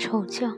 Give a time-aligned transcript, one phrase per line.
[0.00, 0.56] 丑将。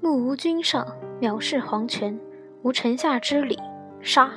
[0.00, 0.84] 目无君上，
[1.20, 2.18] 藐视皇权，
[2.62, 3.56] 无臣下之礼，
[4.00, 4.32] 杀！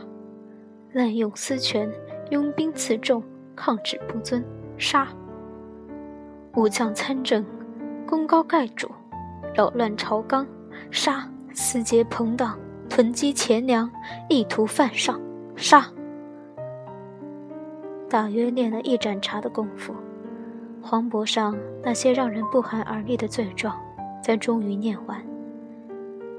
[0.91, 1.91] 滥用私权，
[2.29, 3.23] 拥兵自重，
[3.55, 4.45] 抗旨不遵，
[4.77, 5.07] 杀！
[6.53, 7.43] 武将参政，
[8.05, 8.87] 功高盖主，
[9.55, 10.45] 扰乱朝纲，
[10.91, 11.27] 杀！
[11.51, 13.89] 私结朋党，囤积钱粮，
[14.29, 15.19] 意图犯上，
[15.55, 15.87] 杀！
[18.07, 19.95] 大约练了一盏茶的功夫，
[20.87, 23.75] 黄渤上那些让人不寒而栗的罪状，
[24.21, 25.19] 才终于念完。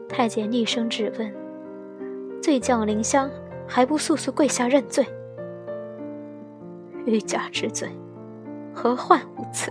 [0.09, 1.35] 太监厉声质问
[2.41, 3.29] ：“罪将凌香，
[3.67, 5.05] 还不速速跪下认罪？”
[7.07, 7.89] 欲加之罪，
[8.73, 9.69] 何患无辞？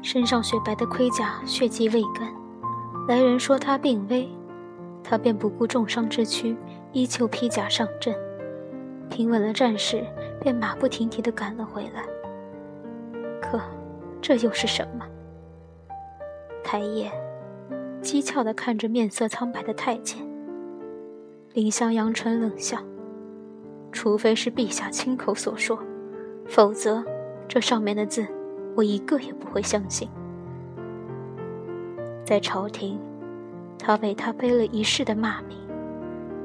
[0.00, 2.32] 身上雪白的盔甲血迹未干，
[3.08, 4.28] 来人说他病危，
[5.02, 6.56] 他便不顾重伤之躯，
[6.92, 8.14] 依旧披甲上阵。
[9.10, 10.06] 平稳了战事，
[10.40, 12.04] 便马不停蹄地赶了回来。
[13.40, 13.60] 可，
[14.20, 15.04] 这又是什么？
[16.62, 17.10] 抬眼
[18.02, 20.18] 讥诮地看着面色苍白的太监。
[21.52, 22.78] 林香扬唇冷笑
[23.90, 25.78] ：“除非是陛下亲口所说，
[26.46, 27.04] 否则
[27.48, 28.26] 这上面的字，
[28.76, 30.08] 我一个也不会相信。”
[32.24, 33.00] 在朝廷，
[33.76, 35.58] 他为他背了一世的骂名；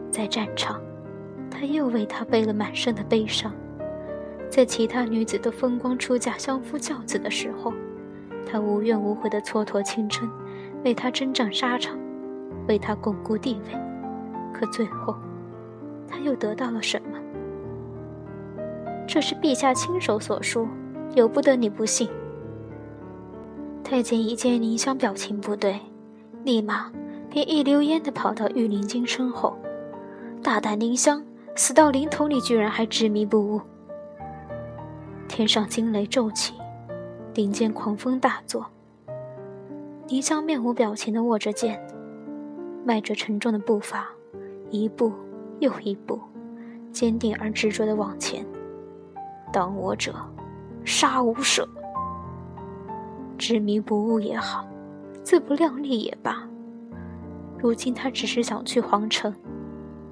[0.09, 0.82] 在战场，
[1.52, 3.54] 他又为他背了满身的悲伤，
[4.56, 7.73] 在其他女子都风光出嫁、相夫教子的时候，
[8.50, 10.31] 他无怨无悔的蹉跎青春，
[10.86, 12.00] 为他征战沙场，
[12.66, 13.78] 为他巩固地位。
[14.53, 15.14] 可最后，
[16.08, 17.20] 他又得到了什么？
[19.06, 20.66] 这是陛下亲手所说，
[21.16, 22.08] 由不得你不信。
[23.84, 25.78] 太监一见宁香表情不对，
[26.45, 26.90] 立马
[27.30, 29.58] 便一溜烟的跑到御林军身后，
[30.42, 31.22] 大胆宁香！
[31.58, 33.59] 死到临头，你居然还执迷不悟！
[35.28, 36.54] 天上惊雷骤起，
[37.34, 38.66] 林间狂风大作。
[40.08, 41.80] 倪香面无表情地握着剑，
[42.86, 44.08] 迈着沉重的步伐，
[44.69, 45.12] 一步
[45.59, 46.19] 又一步，
[46.91, 48.46] 坚定而执着地往前。
[49.52, 50.13] 挡我者，
[50.84, 51.68] 杀无赦！
[53.38, 54.66] 执迷不悟也好，
[55.24, 56.47] 自不量力也罢，
[57.57, 59.34] 如今他只是想去皇城，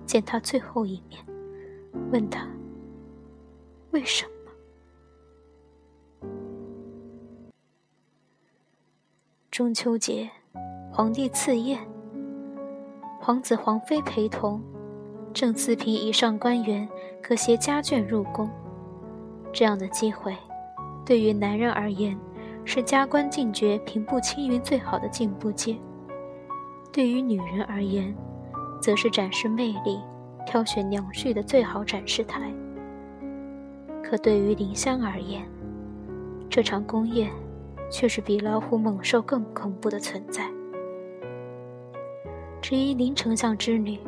[0.05, 1.23] 见他最后一面。
[2.11, 2.47] 问他
[3.91, 4.42] 为什么？
[9.53, 10.27] 中秋节，
[10.91, 11.77] 皇帝赐宴，
[13.21, 14.59] 皇子皇妃陪同，
[15.31, 16.89] 正四品以上官员
[17.21, 18.49] 可携家眷入宫。
[19.51, 20.35] 这样的机会，
[21.05, 22.17] 对于男人而言
[22.65, 25.75] 是加官进爵、平步青云最好的进步阶；
[26.91, 28.11] 对于女人而言，
[28.81, 29.99] 则是展示魅力。
[30.47, 32.51] 挑选娘婿的最好展示台。
[34.03, 35.47] 可对于林香而言，
[36.49, 37.31] 这场宫宴
[37.93, 40.49] 却是比老虎猛兽更恐怖的存在。
[42.59, 43.99] 至于林丞相之女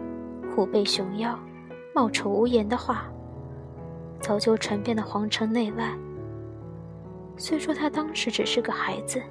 [0.50, 1.38] 虎背熊腰、
[1.94, 3.06] 貌丑无颜的话，
[4.20, 5.96] 早就传遍了皇城内外。
[7.38, 9.22] 虽说她当时只是个孩子，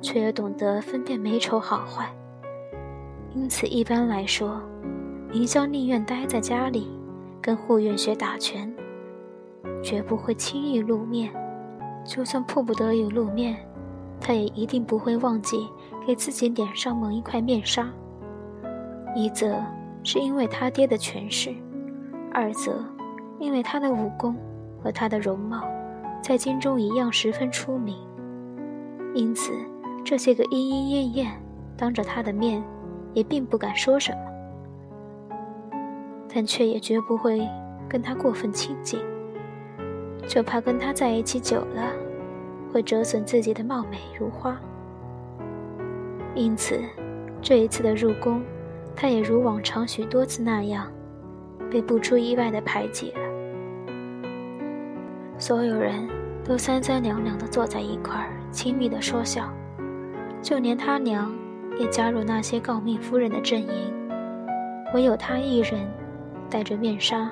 [0.00, 2.14] 却也懂得分辨美丑好坏，
[3.34, 4.62] 因此一般来说。
[5.32, 6.86] 林霄宁愿待在家里，
[7.42, 8.72] 跟护院学打拳，
[9.82, 11.30] 绝不会轻易露面。
[12.04, 13.56] 就算迫不得已露面，
[14.20, 15.68] 他也一定不会忘记
[16.06, 17.88] 给自己脸上蒙一块面纱。
[19.14, 19.56] 一则
[20.02, 21.54] 是因为他爹的权势，
[22.32, 22.84] 二则
[23.38, 24.36] 因为他的武功
[24.82, 25.62] 和他的容貌，
[26.22, 27.96] 在京中一样十分出名。
[29.14, 29.52] 因此，
[30.04, 31.42] 这些个莺莺燕燕
[31.76, 32.62] 当着他的面，
[33.14, 34.18] 也并不敢说什么。
[36.32, 37.48] 但却也绝不会
[37.88, 39.00] 跟他过分亲近，
[40.28, 41.90] 就怕跟他在一起久了，
[42.70, 44.56] 会折损自己的貌美如花。
[46.34, 46.78] 因此，
[47.40, 48.42] 这一次的入宫，
[48.94, 50.86] 他也如往常许多次那样，
[51.70, 53.20] 被不出意外的排挤了。
[55.38, 56.06] 所有人
[56.44, 59.48] 都三三两两的坐在一块儿，亲密的说笑，
[60.42, 61.34] 就连他娘
[61.78, 63.92] 也加入那些诰命夫人的阵营，
[64.94, 65.80] 唯有他一人。
[66.50, 67.30] 戴着面纱，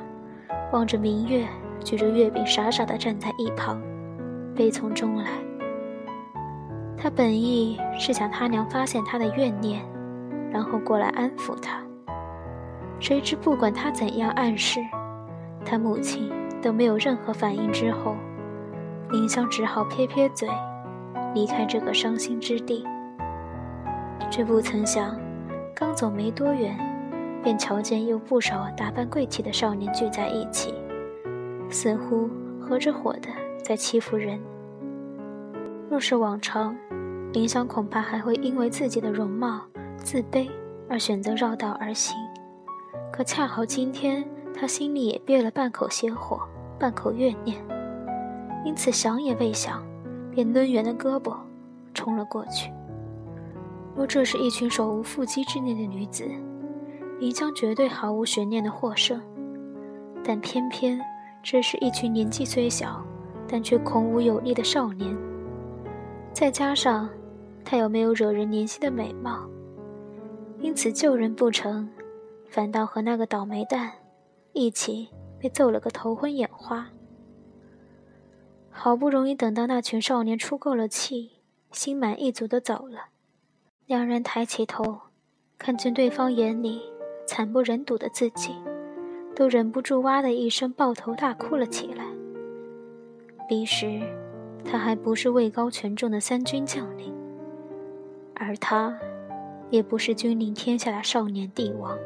[0.73, 1.47] 望着明月，
[1.85, 3.81] 举着月饼，傻傻地站在一旁，
[4.55, 5.31] 悲从中来。
[6.97, 9.83] 他本意是想他娘发现他的怨念，
[10.51, 11.81] 然后过来安抚他。
[12.99, 14.81] 谁知不管他怎样暗示，
[15.65, 16.33] 他母亲
[16.63, 17.71] 都没有任何反应。
[17.71, 18.17] 之后，
[19.11, 20.49] 林香只好撇撇嘴，
[21.35, 22.85] 离开这个伤心之地。
[24.31, 25.17] 却不曾想，
[25.75, 26.77] 刚走没多远。
[27.43, 30.75] 便瞧见有不少打扮贵气的少年聚在一起，
[31.71, 32.29] 似乎
[32.61, 33.29] 合着伙的
[33.63, 34.41] 在欺负人，
[35.91, 36.77] 若是往常，
[37.33, 39.63] 林香恐怕还会因为自己的容貌
[39.97, 40.49] 自卑
[40.89, 42.17] 而选择绕道而行。
[43.13, 44.25] 可恰好今天，
[44.55, 46.41] 他心里也憋了半口邪火，
[46.79, 47.57] 半口怨念，
[48.65, 49.83] 因此想也未想，
[50.31, 51.37] 便抡圆了胳膊
[51.95, 52.71] 冲了过去。
[53.95, 56.25] 若这是一群手无缚鸡之力的女子，
[57.19, 59.21] 林香绝对毫无悬念的获胜。
[60.23, 61.01] 但偏偏
[61.49, 63.01] 这是一群年纪虽小，
[63.47, 65.17] 但却孔武有力的少年，
[66.33, 67.09] 再加上
[67.65, 69.49] 他又没有惹人怜惜的美貌，
[70.59, 71.89] 因此救人不成，
[72.49, 73.93] 反倒和那个倒霉蛋
[74.55, 75.09] 一起
[75.39, 76.89] 被揍了个头昏眼花。
[78.69, 81.31] 好不容易等到那群少年出够了气，
[81.71, 83.11] 心满意足的走了。
[83.87, 85.03] 两人抬起头，
[85.57, 86.83] 看见对方眼里
[87.25, 88.57] 惨不忍睹的自己，
[89.37, 92.07] 都忍不住哇的一声抱头大哭了起来。
[93.47, 94.01] 彼时，
[94.65, 97.15] 他还不是位高权重的三军将领，
[98.35, 98.99] 而他，
[99.69, 101.97] 也不是君临天下的少年帝王。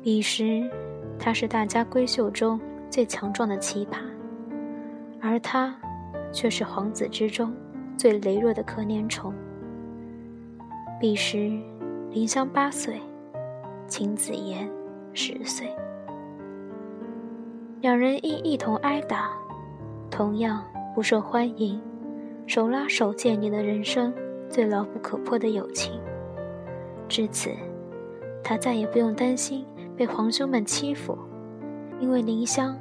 [0.00, 0.70] 彼时，
[1.18, 3.98] 他是大家闺秀中最强壮的奇葩，
[5.20, 5.76] 而他，
[6.32, 7.52] 却是皇子之中
[7.96, 9.34] 最羸弱的可怜虫。
[11.00, 11.58] 彼时，
[12.12, 13.00] 林香八岁，
[13.88, 14.70] 秦子言
[15.12, 15.68] 十岁。
[17.80, 19.30] 两人因一同挨打，
[20.10, 20.64] 同样
[20.96, 21.80] 不受欢迎，
[22.44, 24.12] 手拉手建立了人生
[24.48, 26.00] 最牢不可破的友情。
[27.08, 27.50] 至此，
[28.42, 29.64] 他再也不用担心
[29.96, 31.16] 被皇兄们欺负，
[32.00, 32.76] 因为林香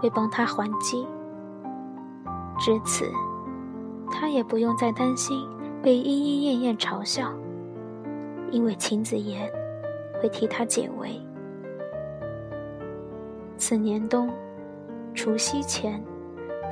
[0.00, 1.06] 会帮他还击。
[2.58, 3.06] 至此，
[4.10, 5.48] 他也不用再担心
[5.82, 7.32] 被莺莺燕燕嘲笑。
[8.50, 9.50] 因为秦子言
[10.20, 11.18] 会替他解围。
[13.62, 14.28] 次年冬，
[15.14, 16.02] 除夕前，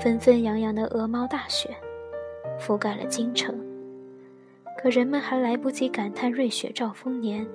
[0.01, 1.71] 纷纷扬扬的鹅毛大雪
[2.59, 3.57] 覆盖了京城。
[4.77, 7.47] 可人们还来不及感叹瑞雪兆丰年，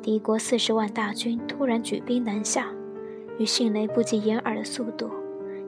[0.00, 2.68] 敌国四十万大军突然举兵南下，
[3.36, 5.10] 以迅雷不及掩耳的速度，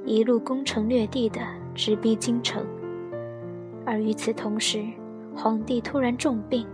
[0.06, 1.42] 一路攻城略地的
[1.74, 2.64] 直逼京城。
[3.84, 4.82] 而与此同时，
[5.36, 6.66] 皇帝突然重病。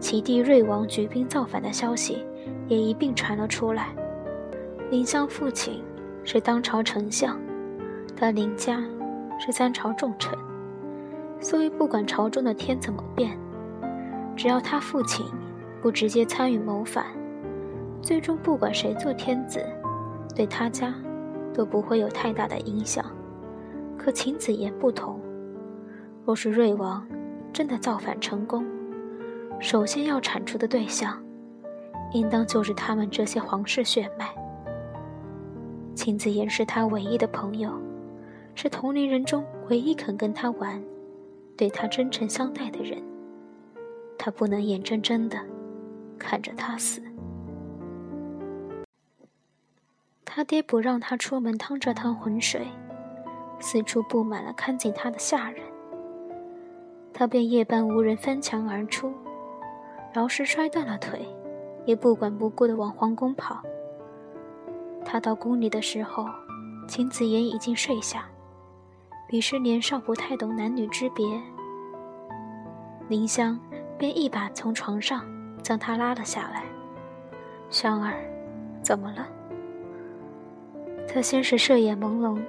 [0.00, 2.26] 其弟瑞王举兵造反的消息
[2.66, 3.94] 也一并传了出来。
[4.90, 5.84] 林香父亲
[6.24, 7.38] 是当朝丞相，
[8.16, 8.82] 他林家
[9.38, 10.36] 是三朝重臣，
[11.38, 13.38] 所以不管朝中的天怎么变，
[14.36, 15.24] 只要他父亲
[15.80, 17.06] 不直接参与谋反，
[18.02, 19.64] 最终不管谁做天子，
[20.34, 20.92] 对他家
[21.54, 23.04] 都不会有太大的影响。
[23.96, 25.20] 可秦子言不同，
[26.26, 27.06] 若是瑞王
[27.52, 28.66] 真的造反成功，
[29.60, 31.16] 首先要铲除的对象，
[32.12, 34.28] 应当就是他们这些皇室血脉。
[35.94, 37.72] 秦子言是他唯一的朋友，
[38.54, 40.82] 是同龄人中唯一肯跟他玩、
[41.56, 43.02] 对他真诚相待的人。
[44.16, 45.38] 他不能眼睁睁的
[46.18, 47.02] 看着他死。
[50.24, 52.66] 他爹不让他出门趟这趟浑水，
[53.58, 55.62] 四处布满了看紧他的下人。
[57.12, 59.12] 他便夜半无人翻墙而出。
[60.12, 61.20] 饶是摔断了腿，
[61.84, 63.62] 也不管不顾的往皇宫跑。
[65.04, 66.26] 他到宫里的时候，
[66.86, 68.24] 秦子言已经睡下。
[69.28, 71.24] 彼时年少不太懂男女之别，
[73.08, 73.58] 林香
[73.96, 75.24] 便一把从床上
[75.62, 76.64] 将他拉了下来。
[77.70, 78.14] 香儿，
[78.82, 79.28] 怎么了？
[81.06, 82.40] 他先是睡眼朦胧，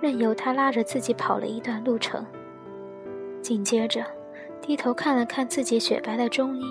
[0.00, 2.24] 任由他拉着自己跑了一段路程，
[3.42, 4.04] 紧接着
[4.60, 6.62] 低头看了看自己雪白的中衣。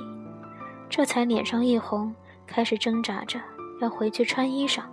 [0.89, 2.15] 这才脸上一红，
[2.45, 3.37] 开始挣扎着
[3.81, 4.83] 要回去穿衣裳，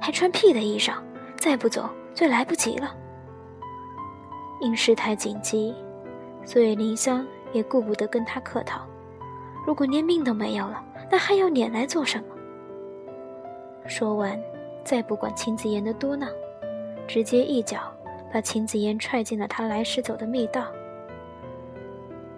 [0.00, 0.94] 还穿屁的衣裳！
[1.36, 2.94] 再不走就来不及了。
[4.60, 5.74] 因事态紧急，
[6.44, 8.86] 所以林香也顾不得跟他客套。
[9.66, 12.24] 如果连命都没有了，那还要撵来做什么？
[13.86, 14.38] 说完，
[14.84, 16.28] 再不管秦子言的嘟囔，
[17.06, 17.92] 直接一脚
[18.32, 20.66] 把秦子言踹进了他来时走的密道。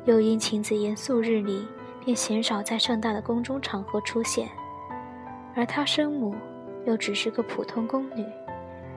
[0.04, 1.66] 又因秦子言素日里。
[2.04, 4.48] 便鲜少在盛大的宫中场合出现，
[5.54, 6.34] 而他生母
[6.84, 8.24] 又只是个普通宫女，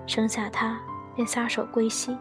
[0.07, 0.79] 生下他
[1.15, 2.17] 便撒手归西，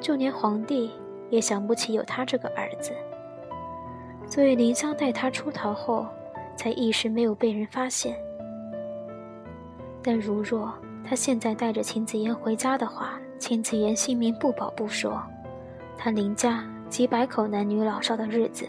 [0.00, 0.90] 就连皇帝
[1.30, 2.92] 也想不起有他这个儿子。
[4.26, 6.06] 所以林香带他出逃后，
[6.56, 8.16] 才一时没有被人发现。
[10.02, 10.72] 但如若
[11.04, 15.22] 他现在带着秦子言回家的话，秦子言性命不保不说，
[15.96, 18.66] 他林家几百口男女老少的日子。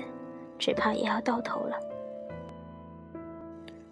[0.60, 1.80] 只怕也要到头了。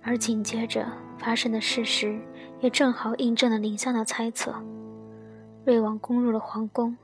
[0.03, 0.85] 而紧接着
[1.19, 2.19] 发生的事实，
[2.59, 4.55] 也正好印证了林香的猜测：
[5.65, 6.97] 瑞王攻入了皇宫，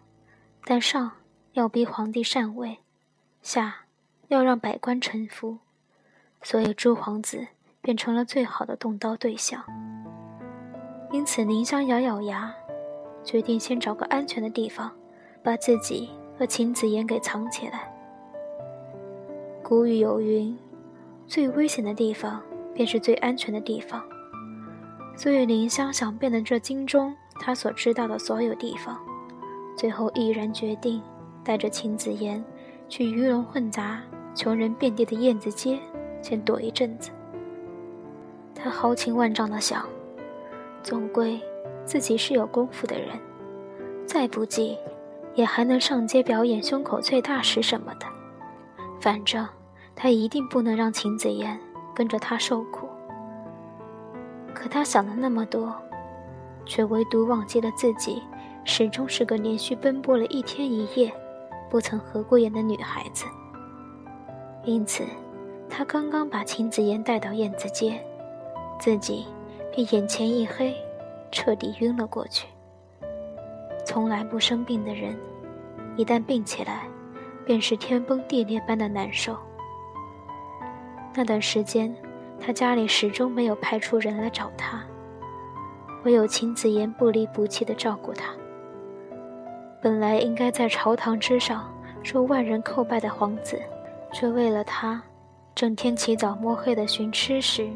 [0.65, 1.11] 但上
[1.53, 2.79] 要逼皇帝禅位，
[3.41, 3.85] 下
[4.27, 5.57] 要让百官臣服，
[6.41, 7.47] 所以诸皇子
[7.81, 9.63] 变成了最好的动刀对象。
[11.11, 12.53] 因此，宁香咬咬牙，
[13.23, 14.91] 决定先找个安全的地方，
[15.43, 17.91] 把自己和秦子言给藏起来。
[19.61, 20.57] 古语有云
[21.25, 22.41] ：“最危险的地方，
[22.73, 24.03] 便是最安全的地方。”
[25.15, 28.99] 所以，林香想遍了这京中他所知道的所有地方，
[29.77, 31.01] 最后毅然决定
[31.43, 32.43] 带着秦子言
[32.89, 34.01] 去鱼龙混杂、
[34.33, 35.79] 穷人遍地的燕子街，
[36.21, 37.11] 先躲一阵子。
[38.55, 39.85] 他豪情万丈地想，
[40.81, 41.39] 总归
[41.85, 43.09] 自己是有功夫的人，
[44.07, 44.77] 再不济
[45.35, 48.07] 也还能上街表演胸口碎大石什么的。
[48.99, 49.47] 反正
[49.95, 51.59] 他一定不能让秦子言
[51.93, 52.87] 跟着他受苦。
[54.53, 55.75] 可他想了那么多，
[56.65, 58.21] 却唯独忘记了自己
[58.63, 61.11] 始终是个连续奔波了一天一夜、
[61.69, 63.25] 不曾合过眼的女孩子。
[64.63, 65.03] 因此，
[65.69, 68.01] 他刚刚把秦子妍带到燕子街，
[68.79, 69.25] 自己
[69.75, 70.73] 便眼前一黑，
[71.31, 72.47] 彻底晕了过去。
[73.85, 75.17] 从来不生病的人，
[75.97, 76.87] 一旦病起来，
[77.45, 79.35] 便是天崩地裂般的难受。
[81.15, 81.93] 那段时间。
[82.45, 84.83] 他家里始终没有派出人来找他，
[86.03, 88.33] 唯有秦子言不离不弃地照顾他。
[89.81, 93.61] 本来应该在朝堂之上受万人叩拜的皇子，
[94.11, 95.01] 却为了他，
[95.55, 97.69] 整天起早摸黑地寻吃食、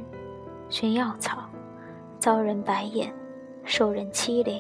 [0.68, 1.46] 寻药草，
[2.20, 3.10] 遭人白眼，
[3.64, 4.60] 受人欺凌。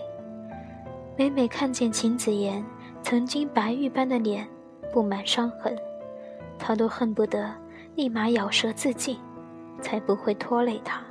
[1.17, 2.63] 每每看见秦子言
[3.03, 4.47] 曾经白玉般的脸
[4.93, 5.77] 布满伤痕，
[6.57, 7.51] 他都恨不得
[7.97, 9.19] 立马咬舌自尽。
[9.79, 11.03] 才不会拖累他，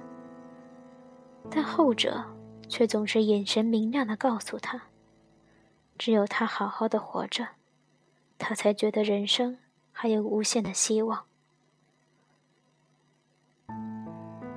[1.48, 2.20] 但后者
[2.68, 4.82] 却总是眼神明亮的告诉他
[5.96, 7.46] ：“只有他好好的活着，
[8.38, 9.56] 他才觉得人生
[9.92, 11.26] 还有无限的希望。”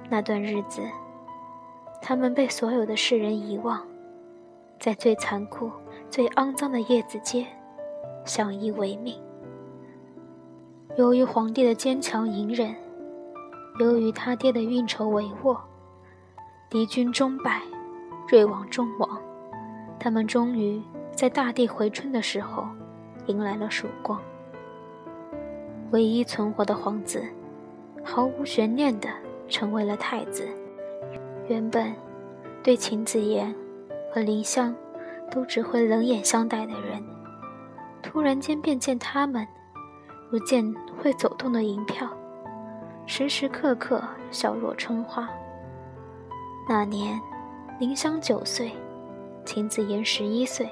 [0.09, 0.81] 那段日子，
[2.01, 3.87] 他们被所有的世人遗忘，
[4.79, 5.71] 在最残酷、
[6.09, 7.45] 最肮脏的叶子街
[8.25, 9.21] 相依为命。
[10.99, 12.75] 由于皇帝的坚强隐忍。
[13.79, 15.57] 由于他爹的运筹帷幄，
[16.69, 17.61] 敌军终败，
[18.27, 19.17] 瑞王终亡，
[19.97, 20.83] 他们终于
[21.15, 22.67] 在大地回春的时候，
[23.27, 24.19] 迎来了曙光。
[25.91, 27.23] 唯一存活的皇子，
[28.03, 29.07] 毫无悬念地
[29.47, 30.45] 成为了太子。
[31.47, 31.95] 原本
[32.61, 33.55] 对秦子言
[34.13, 34.75] 和林香
[35.31, 37.01] 都只会冷眼相待的人，
[38.03, 39.47] 突然间便见他们
[40.31, 42.07] 如见会走动的银票。
[43.07, 45.27] 时时刻刻笑若春花。
[46.67, 47.19] 那年，
[47.79, 48.71] 林香九岁，
[49.43, 50.69] 秦子言十一岁。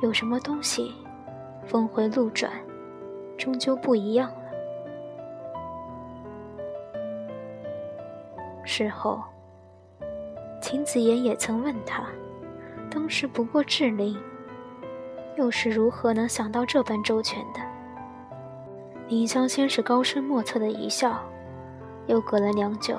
[0.00, 0.94] 有什么东西，
[1.66, 2.50] 峰回路转，
[3.36, 4.36] 终究不一样了。
[8.64, 9.22] 事后，
[10.62, 12.04] 秦子言也曾问他，
[12.90, 14.18] 当时不过智龄，
[15.36, 17.60] 又是如何能想到这般周全的？
[19.08, 21.22] 林香先是高深莫测的一笑，
[22.06, 22.96] 又隔了良久，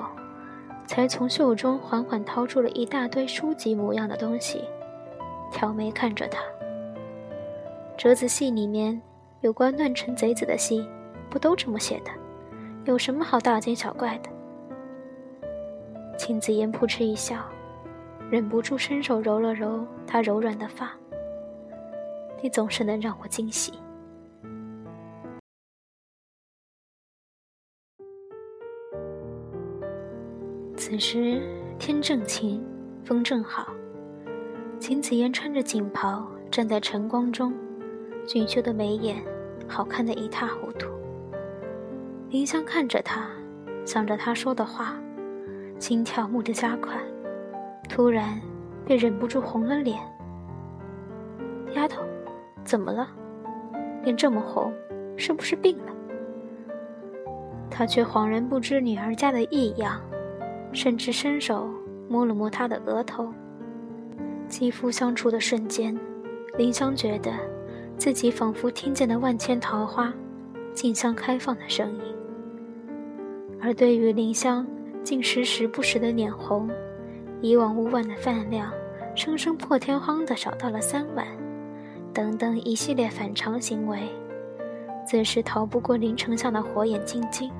[0.86, 4.64] 才从袖中缓缓掏出了一大堆书籍模样的东西，
[5.50, 6.40] 挑眉看着他。
[7.96, 9.00] 折子戏里面
[9.40, 10.86] 有关乱臣贼子的戏，
[11.28, 12.10] 不都这么写的？
[12.84, 14.30] 有什么好大惊小怪的？
[16.16, 17.36] 秦子言扑哧一笑，
[18.30, 20.92] 忍不住伸手揉了揉他柔软的发。
[22.40, 23.72] 你总是能让我惊喜。
[30.86, 31.40] 此时
[31.78, 32.62] 天正晴，
[33.04, 33.68] 风正好。
[34.78, 37.54] 秦子言穿着锦袍站在晨光中，
[38.26, 39.16] 俊秀的眉眼，
[39.66, 40.90] 好看的一塌糊涂。
[42.28, 43.30] 林香看着他，
[43.86, 44.94] 想着他说的话，
[45.78, 47.00] 心跳蓦地加快，
[47.88, 48.38] 突然
[48.84, 49.98] 便忍不住红了脸。
[51.72, 52.02] 丫头，
[52.62, 53.08] 怎么了？
[54.02, 54.70] 脸这么红，
[55.16, 55.94] 是不是病了？
[57.70, 59.98] 他却恍然不知女儿家的异样。
[60.74, 61.70] 甚至伸手
[62.08, 63.32] 摸了摸他的额头，
[64.48, 65.98] 肌肤相触的瞬间，
[66.58, 67.32] 林香觉得
[67.96, 70.12] 自己仿佛听见了万千桃花
[70.74, 72.02] 竞相开放的声音。
[73.60, 74.66] 而对于林香
[75.02, 76.68] 竟时时不时的脸红，
[77.40, 78.70] 以往五碗的饭量，
[79.14, 81.26] 生生破天荒的少到了三碗，
[82.12, 84.00] 等等一系列反常行为，
[85.06, 87.50] 自是逃不过林丞相的火眼金睛。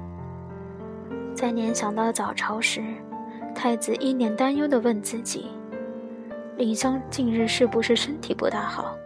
[1.34, 2.82] 在联想到早朝时，
[3.54, 5.46] 太子一脸担忧地问自己
[6.58, 8.96] ：“林香近日是不是身体不大好，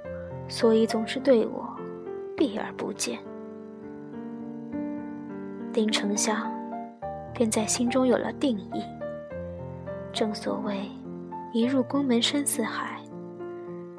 [0.49, 1.69] 所以总是对我
[2.37, 3.19] 避而不见。
[5.75, 6.51] 林丞相
[7.33, 8.83] 便在心中有了定义。
[10.13, 10.91] 正所谓，
[11.53, 13.01] 一入宫门深似海，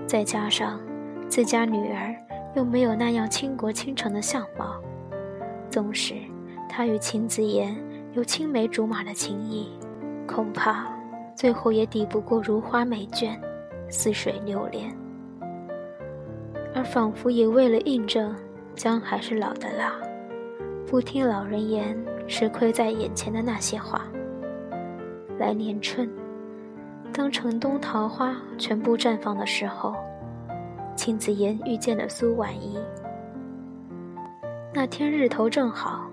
[0.05, 0.79] 再加上
[1.29, 2.13] 自家女儿
[2.55, 4.81] 又没有那样倾国倾城的相貌，
[5.69, 6.15] 纵使
[6.67, 7.73] 他与秦子言
[8.11, 9.69] 有青梅竹马的情谊，
[10.29, 10.85] 恐怕
[11.33, 13.35] 最后也抵不过如花美眷、
[13.89, 14.95] 似水流年。
[16.75, 18.35] 而仿佛也为了印证
[18.75, 19.95] 姜还是老的辣，
[20.85, 24.05] 不听老人言，吃亏在眼前的那些话。
[25.39, 26.07] 来年春，
[27.11, 29.95] 当城东桃花全部绽放的时候，
[30.95, 32.77] 秦子言遇见了苏婉仪。
[34.71, 36.05] 那天日头正好，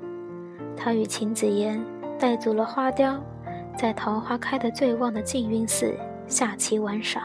[0.74, 1.78] 他与秦子言
[2.18, 3.20] 带足了花雕，
[3.76, 5.94] 在桃花开得最旺的静云寺
[6.26, 7.22] 下棋玩耍。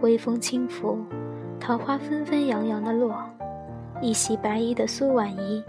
[0.00, 0.98] 微风轻拂。
[1.60, 3.22] 桃花纷纷扬扬的落，
[4.00, 5.62] 一袭白衣的苏婉仪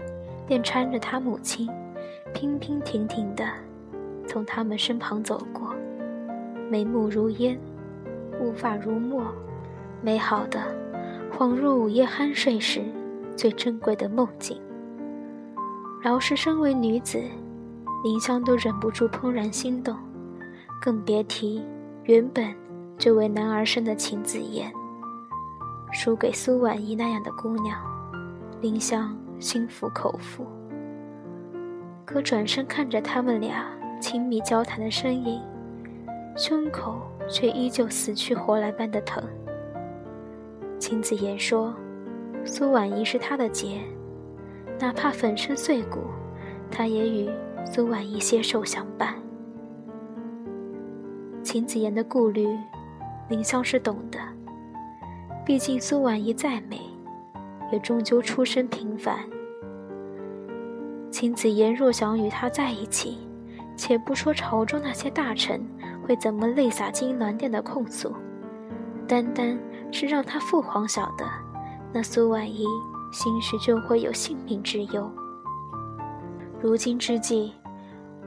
[0.44, 1.68] 便搀着她母亲，
[2.34, 3.46] 娉娉婷婷的
[4.26, 5.72] 从他们身旁走过，
[6.68, 7.56] 眉目如烟，
[8.40, 9.22] 乌发如墨，
[10.02, 10.64] 美好的
[11.32, 12.82] 恍若午夜酣睡时
[13.36, 14.60] 最珍贵的梦境。
[16.02, 17.22] 饶是身为女子，
[18.04, 19.96] 林香都忍不住怦然心动，
[20.78, 21.64] 更别提
[22.02, 22.54] 原本
[22.98, 24.70] 就为男儿身的秦子言。
[25.90, 27.80] 输给苏婉仪那样的姑娘，
[28.60, 30.44] 林香心服口服。
[32.04, 33.64] 可转身看着他们俩
[33.98, 35.40] 亲密交谈的身影，
[36.36, 39.24] 胸口却依旧死去活来般的疼。
[40.78, 41.74] 秦子言说
[42.44, 43.80] ：“苏婉仪是他的劫，
[44.78, 46.00] 哪怕粉身碎骨，
[46.70, 47.30] 他也与
[47.64, 49.14] 苏婉仪携手相伴。”
[51.42, 52.46] 秦子言的顾虑，
[53.28, 54.18] 林香是懂的。
[55.44, 56.80] 毕竟苏婉仪再美，
[57.70, 59.18] 也终究出身平凡。
[61.10, 63.18] 秦子言若想与她在一起，
[63.76, 65.60] 且不说朝中那些大臣
[66.06, 68.14] 会怎么泪洒金銮殿的控诉，
[69.06, 69.58] 单单
[69.92, 71.24] 是让他父皇晓得，
[71.92, 72.64] 那苏婉仪
[73.12, 75.10] 兴许就会有性命之忧。
[76.64, 77.52] 如今之计，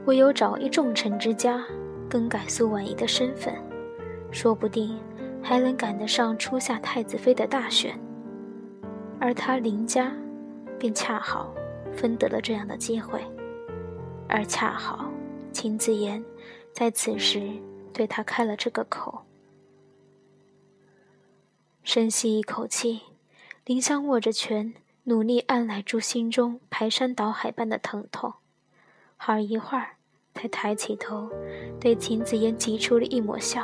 [0.06, 1.60] 唯有找一重臣之家，
[2.08, 3.52] 更改苏婉仪的身份，
[4.30, 4.96] 说不定。
[5.42, 7.98] 还能赶得上初夏太子妃的大选，
[9.20, 10.12] 而他林家，
[10.78, 11.52] 便恰好
[11.92, 13.20] 分得了这样的机会，
[14.28, 15.10] 而恰好
[15.52, 16.24] 秦子言
[16.72, 17.50] 在此时
[17.92, 19.22] 对他开了这个口。
[21.82, 23.00] 深吸一口气，
[23.64, 24.74] 林香握着拳，
[25.08, 28.30] 努力按捺住心中排山倒海般的疼痛，
[29.16, 29.86] 好一会儿
[30.34, 31.30] 才抬起头，
[31.80, 33.62] 对秦子言挤出了一抹笑。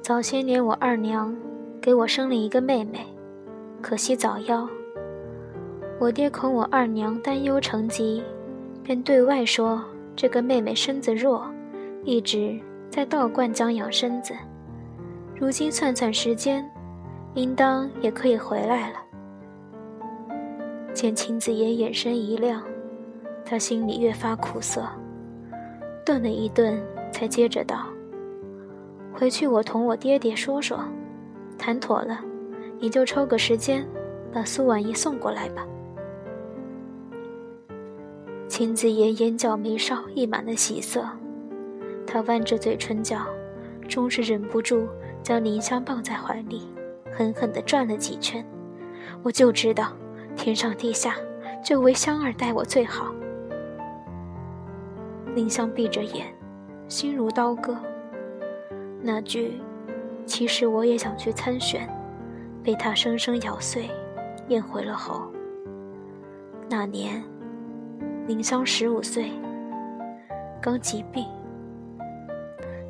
[0.00, 1.36] 早些年，我二娘
[1.78, 3.06] 给我生了一个妹妹，
[3.82, 4.66] 可惜早夭。
[6.00, 8.22] 我爹恐我二娘担忧成疾，
[8.82, 9.84] 便对外说
[10.16, 11.46] 这个妹妹身子弱，
[12.02, 14.34] 一直在道观将养身子。
[15.36, 16.66] 如今算算时间，
[17.34, 18.98] 应当也可以回来了。
[20.94, 22.62] 见秦子言眼神一亮，
[23.44, 24.86] 他心里越发苦涩，
[26.04, 26.80] 顿了一顿，
[27.12, 27.86] 才接着道。
[29.12, 30.80] 回去我同我爹爹说说，
[31.56, 32.20] 谈妥了，
[32.80, 33.86] 你就抽个时间，
[34.32, 35.66] 把苏婉仪送过来吧。
[38.48, 41.04] 秦子言眼角眉梢溢满了喜色，
[42.06, 43.26] 他弯着嘴唇角，
[43.86, 44.88] 终是忍不住
[45.22, 46.62] 将林香抱在怀里，
[47.12, 48.44] 狠狠地转了几圈。
[49.22, 49.92] 我就知道，
[50.38, 51.16] 天上地下，
[51.62, 53.12] 就唯香儿待我最好。
[55.34, 56.26] 林香闭着眼，
[56.86, 57.76] 心如刀割。
[59.02, 59.60] 那句
[60.24, 61.86] “其实我也想去参选”，
[62.62, 63.90] 被他生生咬碎，
[64.46, 65.30] 咽回了喉。
[66.70, 67.22] 那年，
[68.26, 69.32] 林香十五岁，
[70.62, 71.26] 刚疾病，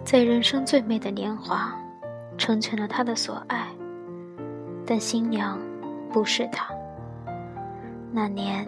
[0.04, 1.74] 在人生最美的年华，
[2.36, 3.68] 成全了他的所爱，
[4.86, 5.58] 但新娘
[6.12, 6.68] 不是他。
[8.12, 8.66] 那年，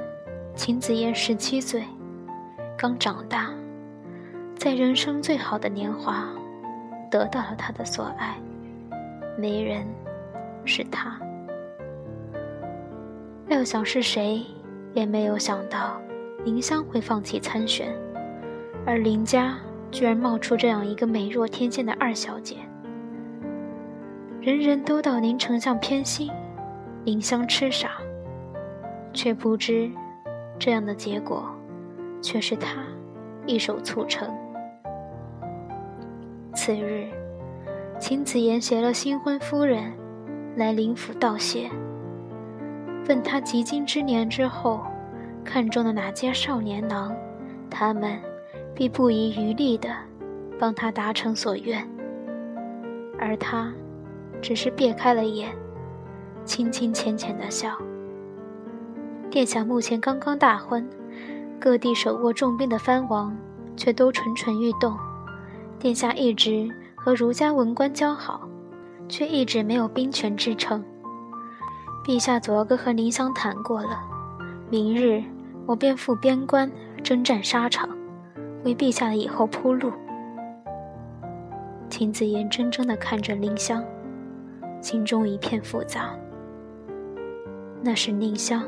[0.55, 1.83] 秦子燕十七岁，
[2.77, 3.51] 刚长大，
[4.57, 6.29] 在人生最好的年华。
[7.11, 8.37] 得到了他的所爱，
[9.37, 9.85] 没人
[10.65, 11.19] 是他。
[13.49, 14.47] 料想是谁
[14.95, 16.01] 也没有想到
[16.45, 17.93] 林香会放弃参选，
[18.87, 19.59] 而林家
[19.91, 22.59] 居然冒出这样一个美若天仙的二小姐。
[24.41, 26.31] 人人都道林丞相偏心，
[27.05, 27.91] 林香痴傻，
[29.13, 29.91] 却不知
[30.59, 31.49] 这样的结果，
[32.23, 32.85] 却是他
[33.47, 34.29] 一手促成。
[36.55, 37.07] 次日，
[37.99, 39.93] 秦子言携了新婚夫人，
[40.57, 41.71] 来林府道谢，
[43.09, 44.81] 问他及今之年之后，
[45.45, 47.15] 看中的哪家少年郎，
[47.71, 48.19] 他们
[48.75, 49.89] 必不遗余力的
[50.59, 51.89] 帮他达成所愿。
[53.19, 53.73] 而他，
[54.43, 55.51] 只是别开了眼，
[56.45, 57.77] 轻轻浅浅的笑。
[59.31, 60.85] 殿下目前刚刚大婚，
[61.61, 63.37] 各地手握重兵的藩王
[63.77, 64.97] 却都蠢蠢欲动。
[65.79, 68.49] 殿下一直和儒家文官交好，
[69.09, 70.85] 却一直没有兵权支撑。
[72.05, 74.01] 陛下昨个和林香谈过了，
[74.69, 75.23] 明日
[75.65, 76.69] 我便赴边关
[77.05, 77.89] 征战沙场，
[78.65, 79.93] 为陛下的以后铺路。
[81.89, 83.85] 秦子言怔怔地看着林香，
[84.81, 86.11] 心中一片复杂。
[87.83, 88.63] 那是宁香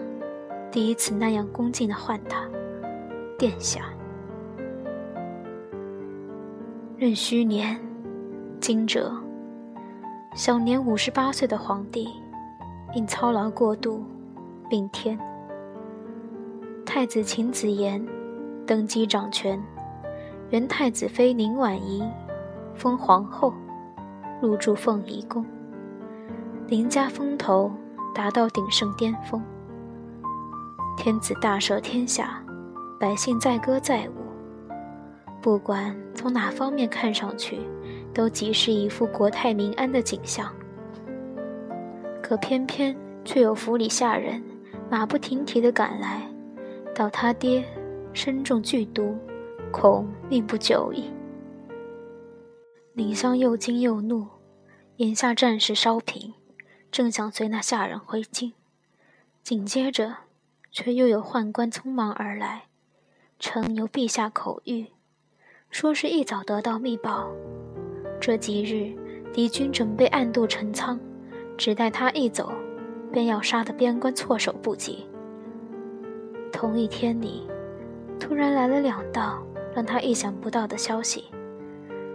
[0.73, 2.49] 第一次那样恭敬地唤他
[3.39, 3.83] “殿下”。
[6.97, 7.79] 壬戌年，
[8.59, 9.13] 惊蛰，
[10.35, 12.09] 享年五十八岁的皇帝
[12.95, 14.03] 因操劳过度
[14.71, 15.19] 病天。
[16.87, 18.03] 太子秦子言
[18.67, 19.63] 登基掌权，
[20.49, 22.03] 原太子妃宁婉仪。
[22.75, 23.53] 封皇后，
[24.41, 25.45] 入住凤仪宫。
[26.67, 27.71] 林家风头
[28.15, 29.43] 达到鼎盛巅峰。
[30.97, 32.45] 天子大赦天下，
[33.01, 34.23] 百姓载歌载舞。
[35.41, 37.59] 不管从哪方面看上去，
[38.15, 40.55] 都极是一副国泰民安的景象。
[42.23, 44.41] 可偏偏却有府里下人
[44.89, 46.23] 马不停蹄地赶来，
[46.95, 47.65] 道他爹
[48.13, 49.17] 身中剧毒，
[49.73, 51.11] 恐命不久矣。
[52.93, 54.29] 林香又惊又怒，
[54.99, 56.35] 眼下战事稍平，
[56.93, 58.53] 正想随那下人回京，
[59.43, 60.15] 紧接着，
[60.73, 62.63] 却又有宦官匆忙而来，
[63.39, 64.87] 称由陛下口谕，
[65.71, 67.31] 说是一早得到密报，
[68.19, 68.97] 这几日
[69.35, 70.99] 敌军准备暗渡陈仓，
[71.59, 72.51] 只待他一走，
[73.13, 75.07] 便要杀得边关措手不及。
[76.51, 77.47] 同一天里，
[78.19, 79.43] 突然来了两道
[79.75, 81.25] 让他意想不到的消息。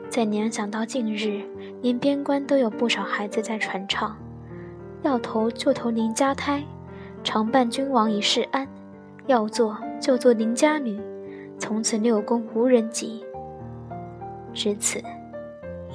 [0.09, 1.43] 再联想到近日，
[1.83, 4.17] 连边关都有不少孩子在传唱，
[5.03, 6.63] 要投就投林家胎，
[7.27, 8.65] 常伴君王以示安；
[9.25, 10.97] 要做就做邻家女，
[11.59, 13.21] 从此六宫无人及。
[14.53, 15.03] 至此，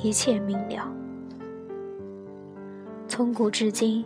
[0.02, 0.92] 一切明了。
[3.08, 4.04] 从古至今，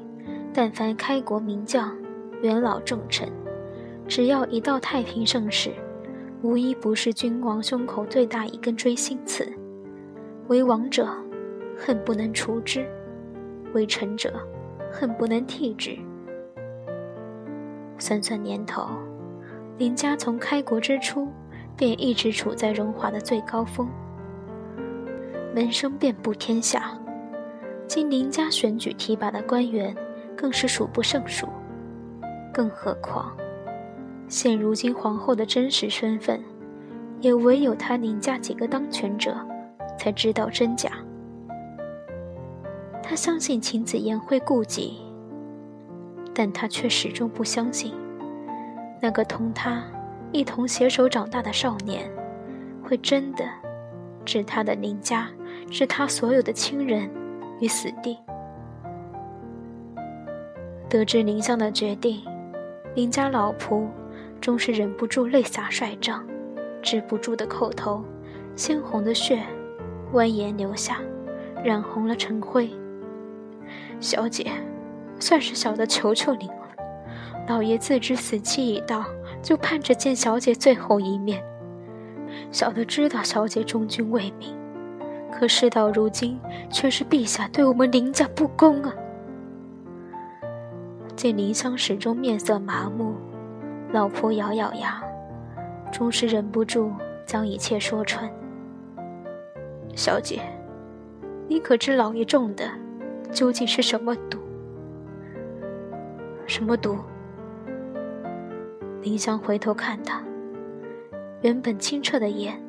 [0.54, 1.96] 但凡开国名将、
[2.42, 3.28] 元老重臣，
[4.06, 5.72] 只要一到太平盛世，
[6.42, 9.52] 无一不是君王胸口最大一根锥心刺。
[10.46, 11.08] 为王者，
[11.76, 12.82] 恨不能除之；
[13.74, 14.32] 为臣者，
[14.92, 15.98] 恨不能替之。
[17.98, 18.87] 算算年头，
[19.78, 21.28] 林家从开国之初
[21.76, 23.88] 便一直处在荣华的最高峰，
[25.54, 26.92] 门生遍布天下。
[27.87, 29.94] 经林家选举提拔的官员
[30.37, 31.46] 更是数不胜数。
[32.52, 33.37] 更何况，
[34.28, 36.42] 现如今皇后的真实身份，
[37.20, 39.37] 也唯有他林家几个当权者。
[39.98, 40.90] 才知道真假。
[43.02, 44.98] 他相信秦子言会顾及，
[46.38, 47.94] 但他却始终不相信，
[49.01, 49.83] 那个同他
[50.33, 52.11] 一同携手长大的少年，
[52.85, 53.46] 会真的
[54.22, 55.31] 置他的林家，
[55.70, 57.09] 置他所有的亲人
[57.59, 58.18] 于死地。
[60.90, 62.22] 得知林香的决定，
[62.94, 63.87] 林家老仆
[64.38, 66.22] 终是忍不住泪洒帅帐，
[66.83, 68.05] 止不住的叩头，
[68.55, 69.42] 鲜红的血。
[70.12, 71.01] 蜿蜒流下，
[71.64, 72.70] 染红了晨辉。
[73.99, 74.53] 小姐，
[75.18, 76.57] 算是小的求求您了。
[77.48, 79.05] 老爷自知死期已到，
[79.42, 81.42] 就盼着见小姐最后一面。
[82.50, 84.55] 小的知道小姐忠君为民，
[85.33, 86.38] 可事到如今，
[86.70, 88.92] 却是陛下对我们林家不公啊！
[91.14, 93.14] 见林香始终面色麻木，
[93.92, 95.02] 老婆咬咬牙，
[95.92, 96.92] 终是忍不住
[97.24, 98.29] 将一切说穿。
[99.94, 100.40] 小姐，
[101.48, 102.68] 你可知老爷中的
[103.33, 104.38] 究竟是什么毒？
[106.46, 106.96] 什么毒？
[109.02, 110.22] 林香回头看他，
[111.42, 112.61] 原本清澈的眼，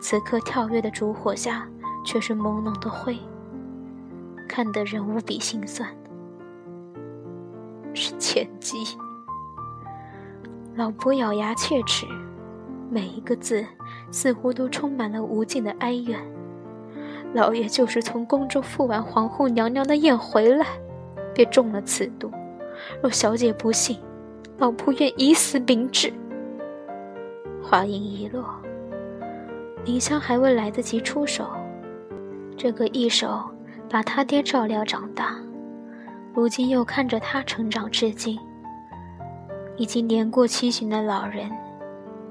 [0.00, 1.68] 此刻跳跃的烛火下
[2.04, 3.18] 却是朦胧的灰，
[4.48, 5.88] 看得人无比心酸。
[7.94, 8.78] 是前妻。
[10.74, 12.06] 老婆咬牙切齿，
[12.90, 13.64] 每一个字
[14.10, 16.18] 似乎都充满了无尽的哀怨。
[17.34, 20.66] 老爷就是从宫中赴完皇后娘娘的宴回来，
[21.34, 22.30] 便中了此毒。
[23.02, 23.98] 若小姐不信，
[24.58, 26.12] 老仆愿以死明志。
[27.62, 28.44] 话音一落，
[29.84, 31.46] 林香还未来得及出手，
[32.56, 33.42] 这个一手
[33.88, 35.36] 把他爹照料长大，
[36.34, 38.38] 如今又看着他成长至今，
[39.76, 41.50] 已经年过七旬的老人，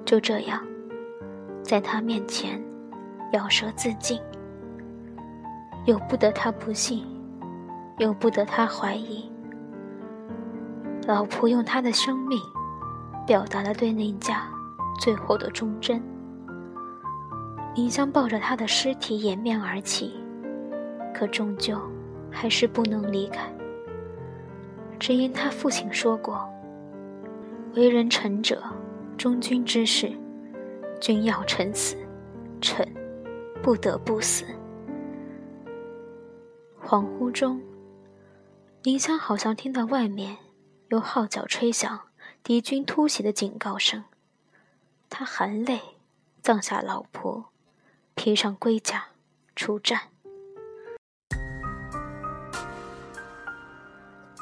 [0.04, 0.62] 就这样，
[1.64, 2.62] 在他面前
[3.32, 4.20] 咬舌自尽，
[5.86, 7.06] 由不得他不信，
[8.00, 9.31] 由不得他怀疑。
[11.08, 12.40] 老仆用他的生命，
[13.26, 14.48] 表达了对林家
[15.00, 16.02] 最后的忠贞。
[17.74, 20.14] 林香抱着他的尸体掩面而泣，
[21.14, 21.80] 可终究
[22.30, 23.52] 还是不能离开。
[25.00, 26.48] 只因他父亲说过
[27.76, 28.62] ：“为人臣者，
[29.18, 30.12] 忠君之事，
[31.00, 31.96] 君要臣死，
[32.62, 32.88] 臣
[33.64, 34.46] 不得不死。”
[36.86, 37.60] 恍惚中，
[38.84, 40.38] 林香好像听到外面
[40.91, 42.01] 有号角吹响，
[42.43, 44.04] 敌军突袭的警告声。
[45.10, 45.80] 他含泪
[46.41, 47.45] 葬下老婆，
[48.13, 49.06] 披上龟甲，
[49.56, 50.01] 出战。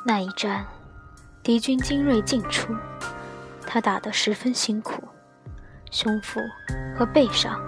[0.03, 0.65] 那一战，
[1.43, 2.75] 敌军精锐尽出，
[3.67, 5.03] 他打得十分辛苦，
[5.91, 6.39] 胸腹
[6.97, 7.61] 和背上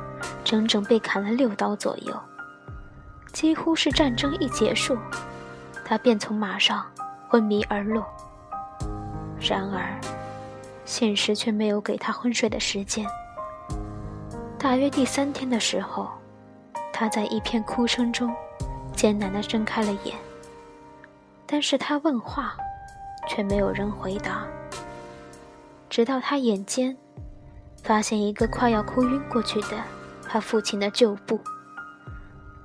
[0.43, 2.19] 整整被砍了六刀左右。
[3.31, 4.97] 几乎是战争一结束，
[5.85, 6.91] 他便从马上
[7.29, 8.03] 昏迷而落。
[9.41, 9.99] 然而，
[10.85, 13.05] 现实却没有给他昏睡的时间。
[14.57, 16.09] 大约第三天的时候，
[16.93, 18.31] 他在一片哭声中
[18.95, 20.15] 艰难地睁开了眼。
[21.47, 22.55] 但是他问话，
[23.27, 24.45] 却没有人回答。
[25.89, 26.95] 直到他眼尖，
[27.83, 29.83] 发现一个快要哭晕过去的
[30.29, 31.37] 他父亲的旧部，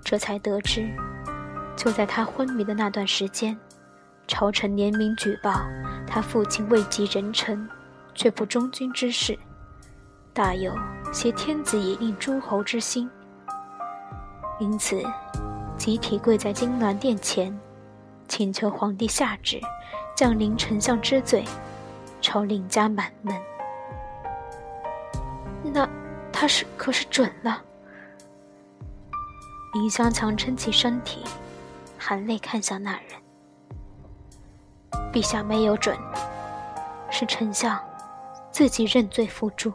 [0.04, 0.88] 这才得知，
[1.74, 3.58] 就在他昏迷的那段时间，
[4.26, 5.62] 朝臣联名举报
[6.06, 7.68] 他父亲位极人臣，
[8.14, 9.38] 却不忠君之事，
[10.32, 10.74] 大有
[11.12, 13.08] 挟天子以令诸侯之心。
[14.58, 15.02] 因此，
[15.76, 17.56] 集体跪在金銮殿前。
[18.28, 19.60] 请求皇帝下旨，
[20.16, 21.44] 降临丞相之罪，
[22.20, 23.32] 朝令家满门。
[25.62, 25.88] 那
[26.32, 27.62] 他是可是准了？
[29.74, 31.22] 林香强撑起身体，
[31.96, 33.25] 含泪看向那人。
[35.12, 35.96] 陛下没有准，
[37.10, 37.78] 是丞相
[38.50, 39.72] 自己认罪付诸，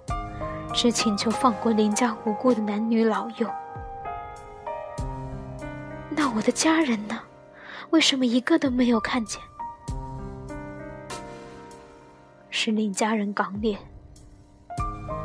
[0.74, 3.50] 只请求放过林家无辜的男女老幼。
[6.10, 7.20] 那我的家人呢？
[7.90, 9.42] 为什么一个都没有看见？
[12.50, 13.78] 是林家人刚烈，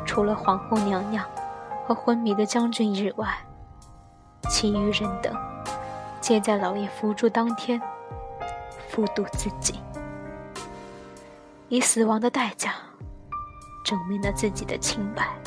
[0.05, 1.25] 除了皇后娘娘
[1.85, 3.37] 和昏迷的将军以外，
[4.49, 5.33] 其余人等
[6.19, 7.81] 皆在老爷扶住当天
[8.97, 9.75] 孤独自己，
[11.69, 12.73] 以死亡的代价
[13.85, 15.37] 证明了自己的清白。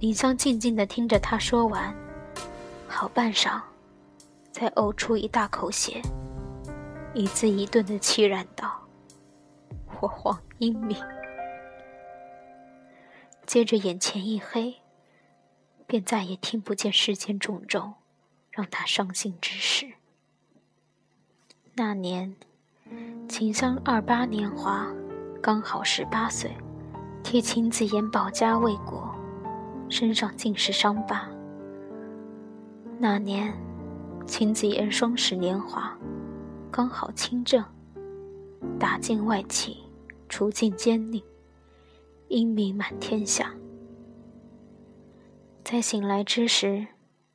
[0.00, 1.94] 林香静静的听着他说完，
[2.88, 3.62] 好半晌。
[4.50, 6.02] 才呕出一大口血，
[7.14, 8.88] 一字一顿的凄然道
[10.02, 11.00] ：“我皇英明。”
[13.46, 14.80] 接着眼前一黑，
[15.86, 17.94] 便再也听不见世间种种
[18.50, 19.92] 让他伤心之事。
[21.78, 22.34] 那年，
[23.28, 24.92] 秦香二八年华，
[25.40, 26.50] 刚好十八岁，
[27.22, 29.14] 替秦子言保家卫国，
[29.88, 31.28] 身上尽是伤疤。
[32.98, 33.54] 那年。
[34.26, 35.96] 秦子言双十年华，
[36.70, 37.64] 刚好亲政，
[38.78, 39.78] 打尽外戚，
[40.28, 41.22] 除尽奸佞，
[42.26, 43.54] 英名满天下。
[45.64, 46.88] 在醒来之时，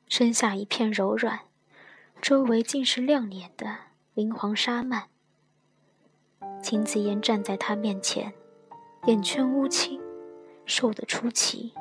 [0.06, 1.40] 身下一片柔软，
[2.20, 5.02] 周围尽是亮眼的明黄纱幔。
[6.62, 8.32] 秦子言站在他面前，
[9.06, 10.00] 眼圈乌青，
[10.66, 11.72] 瘦得出奇，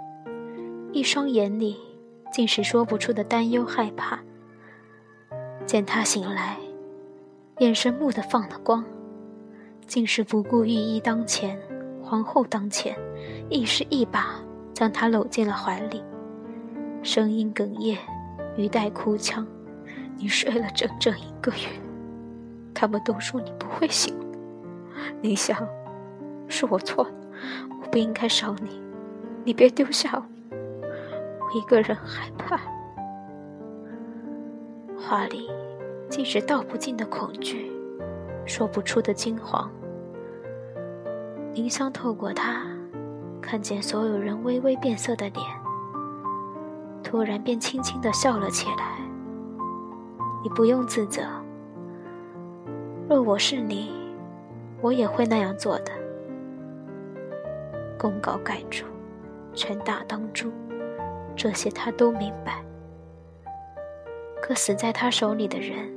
[0.91, 1.77] 一双眼里
[2.31, 4.19] 尽是说不出的担忧害怕。
[5.67, 6.57] 见他醒来，
[7.59, 8.83] 眼神蓦地放了光，
[9.85, 11.55] 竟是不顾御医当前、
[12.01, 12.97] 皇后当前，
[13.47, 14.43] 亦是一把
[14.73, 16.01] 将他搂进了怀里，
[17.03, 17.95] 声音哽咽，
[18.57, 19.45] 语带哭腔
[20.17, 21.69] ：“你睡了整整一个月，
[22.73, 24.15] 他们都说你不会醒。
[25.21, 25.57] 你想，
[26.47, 27.11] 是我错了，
[27.81, 28.81] 我不应该伤你，
[29.43, 32.59] 你别丢下我，我一个人害怕。”
[34.97, 35.49] 话里
[36.09, 37.71] 尽是道不尽的恐惧，
[38.45, 39.67] 说不出的惊惶。
[41.53, 42.63] 林香透过他，
[43.41, 45.45] 看见所有人微微变色的脸，
[47.03, 48.97] 突然便轻轻的笑了起来。
[50.41, 51.21] 你不用自责，
[53.13, 53.91] 若我是你，
[54.81, 55.91] 我也会那样做的。
[57.95, 58.85] 功高盖主，
[59.53, 60.51] 权大当诛，
[61.35, 62.65] 这些他都明白。
[64.41, 65.87] 可死在他手里的人，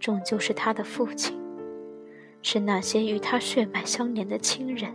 [0.00, 1.40] 终究是他的父亲，
[2.42, 4.90] 是那些与他血脉相连的亲人。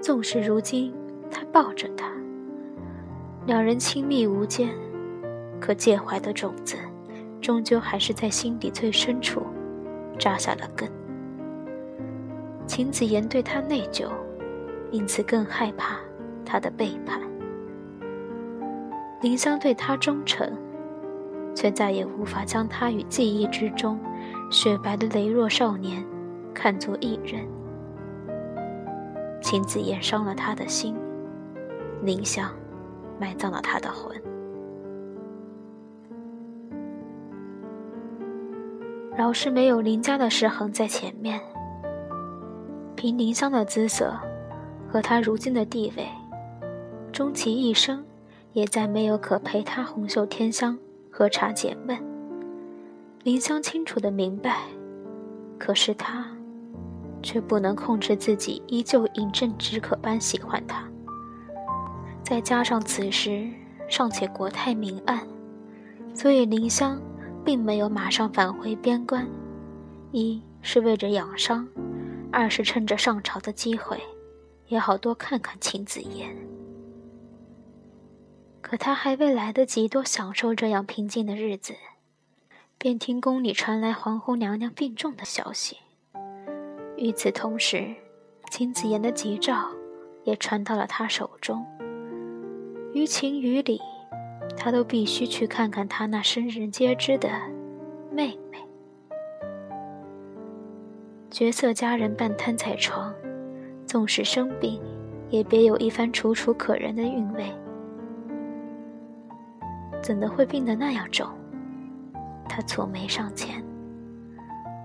[0.00, 0.92] 纵使如今
[1.30, 2.12] 他抱着他，
[3.46, 4.70] 两人亲密无间，
[5.60, 6.76] 可介怀的种子，
[7.42, 9.44] 终究还是在心底最深处
[10.18, 10.88] 扎下了根。
[12.66, 14.08] 秦子言对他内疚，
[14.92, 15.98] 因此更害怕
[16.44, 17.20] 他的背叛。
[19.20, 20.50] 林香对他忠诚，
[21.54, 23.98] 却再也无法将他与记忆之中
[24.50, 26.04] 雪白的羸弱少年
[26.54, 27.44] 看作一人。
[29.40, 30.96] 秦子言伤了他的心，
[32.02, 32.50] 林香
[33.18, 34.31] 埋葬了他的魂。
[39.16, 41.40] 饶是没有林家的尸横在前面。
[42.96, 44.14] 凭林香的姿色
[44.88, 46.06] 和她如今的地位，
[47.12, 48.04] 终其一生，
[48.52, 50.78] 也再没有可陪她红袖添香、
[51.10, 51.98] 喝茶解闷。
[53.22, 54.60] 林香清楚的明白，
[55.58, 56.26] 可是她，
[57.22, 60.84] 却不能控制自己，依旧饮鸩止渴般喜欢他。
[62.22, 63.48] 再加上此时
[63.88, 65.20] 尚且国泰民安，
[66.14, 67.00] 所以林香
[67.44, 69.26] 并没有马上返回边关，
[70.10, 71.66] 一是为着养伤。
[72.30, 74.00] 二是趁着上朝的机会，
[74.68, 76.34] 也好多看看秦子言。
[78.62, 81.74] 可他还未来得及多享受这样平静的日子，
[82.78, 85.76] 便听宫里传来皇后娘娘病重的消息。
[86.96, 87.94] 与此同时，
[88.50, 89.68] 秦子言的急诏
[90.24, 91.66] 也传到了他手中。
[92.94, 93.78] 于情于理，
[94.56, 97.28] 他都必须去看看他那生人皆知的
[98.10, 98.58] 妹妹。
[101.30, 103.14] 绝色佳人半瘫在床，
[103.86, 104.80] 纵使生病，
[105.30, 107.44] 也别有一番楚楚可人的韵味。
[110.02, 111.26] 怎的会病得那样重？
[112.48, 113.64] 他蹙眉上前，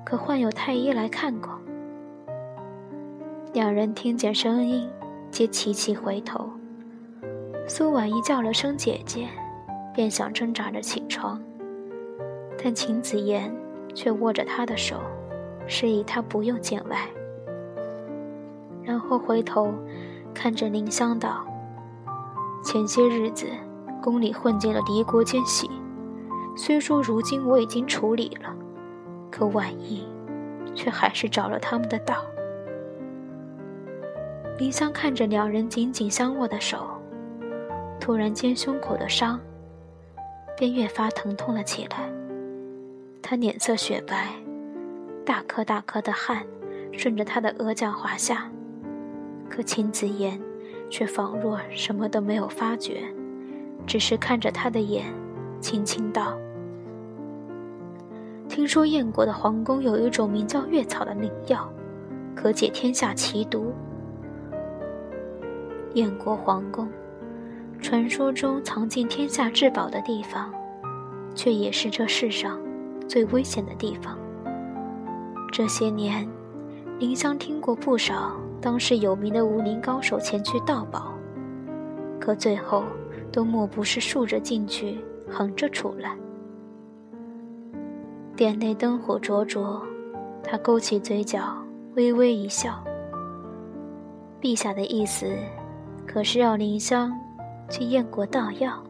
[0.05, 1.49] 可唤有太医来看过。
[3.53, 4.89] 两人听见声音，
[5.31, 6.49] 皆齐齐回头。
[7.67, 9.27] 苏婉仪叫了声姐姐，
[9.97, 11.41] 便想挣扎着起床，
[12.63, 13.51] 但秦子言
[13.95, 15.01] 却握着他的手。
[15.65, 17.09] 示意他不用见外，
[18.83, 19.73] 然后回头
[20.33, 21.45] 看着林香道
[22.63, 23.47] ：“前些日子
[24.01, 25.69] 宫里混进了离国奸细，
[26.55, 28.55] 虽说如今我已经处理了，
[29.29, 30.07] 可万一，
[30.73, 32.23] 却还是着了他们的道。”
[34.57, 36.87] 林香看着两人紧紧相握的手，
[37.99, 39.37] 突然间胸口的伤
[40.57, 42.09] 便越发疼痛了起来，
[43.21, 44.29] 他脸色雪白。
[45.23, 46.43] 大颗大颗的汗
[46.91, 48.49] 顺着他的额角滑下，
[49.47, 50.41] 可秦子言
[50.89, 53.03] 却仿若什么都没有发觉，
[53.85, 55.05] 只是看着他的眼，
[55.59, 56.35] 轻轻道
[58.49, 61.71] ：“听说燕国的皇宫有一种名叫月草的灵药，
[62.35, 63.73] 可解天下奇毒。
[65.93, 66.87] 燕国皇宫，
[67.81, 70.51] 传说中藏进天下至宝的地方，
[71.33, 72.59] 却也是这世上
[73.07, 74.17] 最危险的地方。”
[75.51, 76.27] 这些年，
[76.99, 81.13] 林香听过不少当世有名的武林高手前去盗宝，
[82.19, 82.83] 可最后
[83.31, 84.97] 都莫不是竖着进去，
[85.29, 86.15] 横着出来。
[88.35, 89.81] 殿内灯火灼灼，
[90.43, 91.57] 他勾起嘴角，
[91.95, 92.83] 微微一笑。
[94.41, 95.27] 陛下的意思，
[96.05, 97.11] 可是要林香
[97.69, 98.83] 去燕国盗药？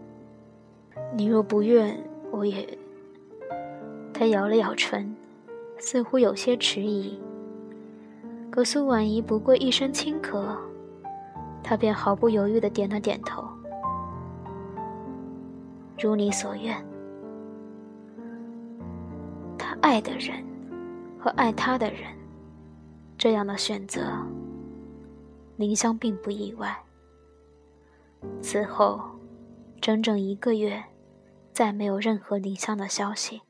[1.16, 1.98] 你若不愿，
[2.32, 2.78] 我也……
[4.13, 5.16] 他咬了咬唇。
[5.80, 7.20] 似乎有些迟疑，
[8.50, 10.58] 可苏婉仪不过一声轻咳，
[11.63, 13.48] 他便毫不犹豫地点了点头。
[16.00, 16.76] 如你所愿。
[19.56, 20.44] 他爱的人
[21.19, 22.00] 和爱他的人，
[23.19, 24.02] 这样的选择，
[25.58, 26.75] 林香并不意外。
[28.42, 29.02] 此后，
[29.82, 30.84] 整整一个月，
[31.54, 33.42] 再没有任何林香的消息。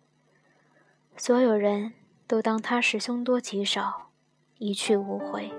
[1.16, 1.94] 所有人。
[2.30, 4.10] 都当他是凶多吉少，
[4.58, 5.50] 一去无回。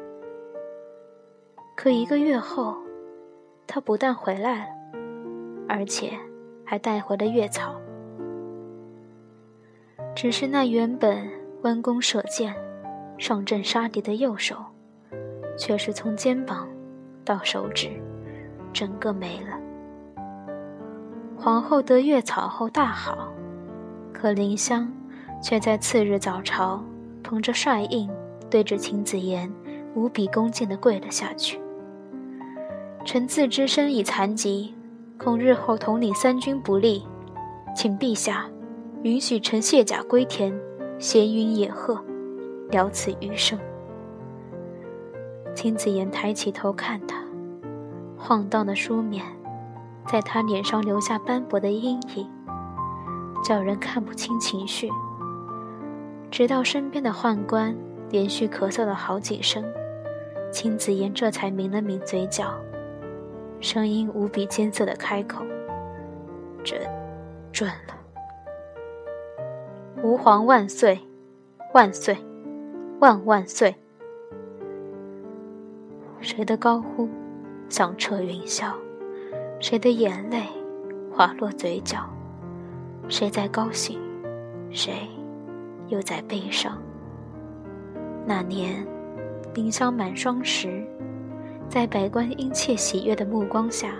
[1.74, 2.76] 可一个月后，
[3.66, 4.74] 他不但回来了，
[5.66, 6.12] 而且
[6.62, 7.80] 还带回了月草。
[10.14, 11.26] 只是那原本
[11.62, 12.54] 弯弓射箭、
[13.16, 14.62] 上阵杀敌的右手，
[15.56, 16.68] 却是从肩膀
[17.24, 17.88] 到手指，
[18.78, 19.58] 整个没了。
[21.36, 23.26] 皇后得月草后大好，
[24.12, 24.88] 可林香。
[25.40, 26.82] 却在次日早朝，
[27.22, 28.10] 捧着帅印，
[28.50, 29.48] 对着秦子言
[29.94, 31.60] 无比恭敬地跪了下去。
[33.04, 34.74] 臣自知身已残疾，
[35.16, 37.06] 恐日后统领三军不利，
[37.72, 38.46] 请陛下
[39.04, 40.52] 允许臣卸甲归田，
[40.98, 42.04] 闲云野鹤，
[42.72, 43.56] 了此余生。
[45.54, 47.22] 秦子言抬起头看他，
[48.18, 49.24] 晃荡的书面，
[50.06, 52.28] 在他脸上留下斑驳的阴影，
[53.44, 54.90] 叫人看不清情绪。
[56.30, 57.74] 直到身边的宦官
[58.10, 59.64] 连续咳嗽了好几声，
[60.52, 62.52] 秦子言这才抿了抿嘴角，
[63.60, 65.42] 声音无比艰涩的开口
[66.62, 66.78] ：“准，
[67.50, 67.94] 准了。
[70.02, 71.00] 吾皇万岁，
[71.72, 72.18] 万岁，
[73.00, 73.74] 万万岁！”
[76.20, 77.08] 谁的高呼
[77.68, 78.72] 响彻云霄？
[79.60, 80.42] 谁的眼泪
[81.12, 81.98] 滑落嘴角？
[83.08, 83.98] 谁在高兴？
[84.70, 84.92] 谁？
[85.88, 86.80] 又在悲伤。
[88.26, 88.86] 那年，
[89.54, 90.86] 丁香满霜时，
[91.68, 93.94] 在百官殷切喜悦的目光下，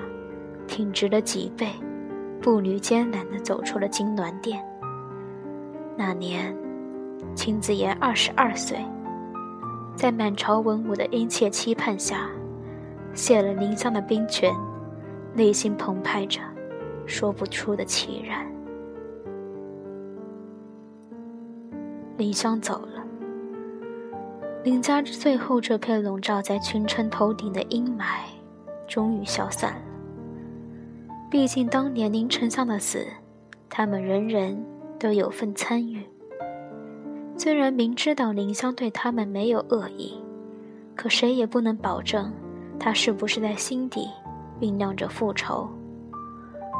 [0.67, 1.67] 挺直了脊背，
[2.41, 4.63] 步履艰难地走出了金銮殿。
[5.97, 6.55] 那年，
[7.35, 8.79] 秦子言二十二岁，
[9.97, 12.29] 在满朝文武的殷切期盼下，
[13.15, 14.55] 卸了宁香的兵权，
[15.35, 16.41] 内心澎湃着
[17.07, 18.47] 说不出的凄然。
[22.17, 23.05] 林香走了，
[24.65, 28.25] 林家最后这片笼罩在群臣头顶的阴霾，
[28.87, 29.81] 终于消散了。
[31.31, 33.07] 毕竟当年林丞相的死，
[33.69, 34.65] 他们人人
[34.99, 36.03] 都有份参与。
[37.37, 40.21] 虽然明知道林香对他们没有恶意，
[40.97, 42.33] 可谁也不能保证
[42.79, 44.09] 他是不是在心底
[44.61, 45.69] 酝酿着复仇。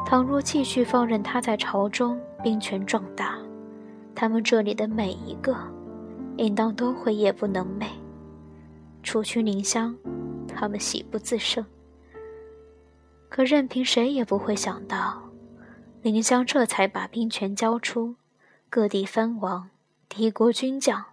[0.05, 3.37] 倘若继续放任他在朝中兵权壮大，
[4.15, 5.55] 他们这里的每一个，
[6.37, 7.87] 应当都会夜不能寐。
[9.03, 9.95] 除去宁香，
[10.47, 11.65] 他们喜不自胜。
[13.29, 15.21] 可任凭谁也不会想到，
[16.01, 18.15] 宁香这才把兵权交出，
[18.69, 19.69] 各地藩王、
[20.07, 21.05] 敌国军将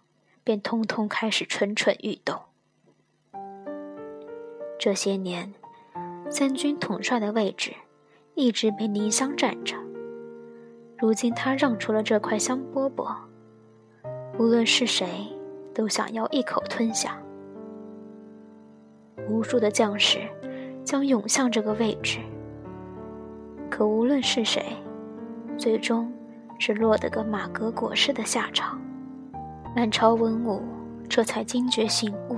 [0.43, 2.41] 便通通开始蠢蠢欲动。
[4.79, 5.53] 这些年，
[6.31, 7.73] 三军统帅的位置
[8.35, 9.75] 一直被宁香占着。
[10.99, 13.15] 如今他让出了这块香饽饽，
[14.39, 15.07] 无论是谁，
[15.75, 17.19] 都想要一口吞下。
[19.29, 20.21] 无数的将士
[20.85, 22.19] 将涌向这个位置，
[23.71, 24.63] 可无论是谁，
[25.57, 26.13] 最终
[26.59, 28.81] 只落得个马革裹尸的下场。
[29.75, 30.63] 满朝文武
[31.09, 32.37] 这才惊觉醒悟，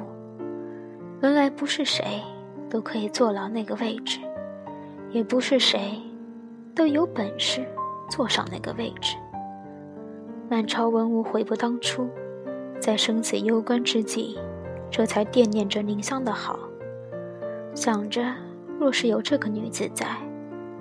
[1.20, 2.22] 原来不是谁
[2.70, 4.18] 都可以坐牢那个位置，
[5.10, 6.00] 也不是谁
[6.74, 7.66] 都有本事。
[8.10, 9.18] 坐上那个位置，
[10.48, 12.08] 满朝文武悔不当初，
[12.80, 14.38] 在生死攸关之际，
[14.90, 16.58] 这才惦念着宁香的好，
[17.74, 18.34] 想着
[18.80, 20.06] 若是有这个女子在，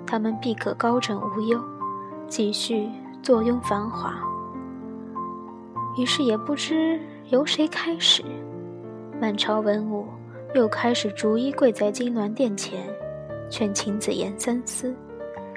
[0.06, 1.62] 他们必可高枕无忧，
[2.26, 2.88] 继续
[3.22, 4.14] 坐拥繁华。
[5.98, 8.24] 于是也不知由谁开始，
[9.20, 10.06] 满朝文武
[10.54, 12.88] 又开始逐一跪在金銮殿前，
[13.50, 14.94] 劝秦子言三思。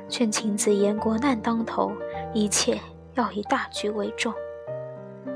[0.10, 1.92] 劝秦子言国难当头，
[2.34, 2.78] 一切
[3.16, 4.34] 要以大局为重。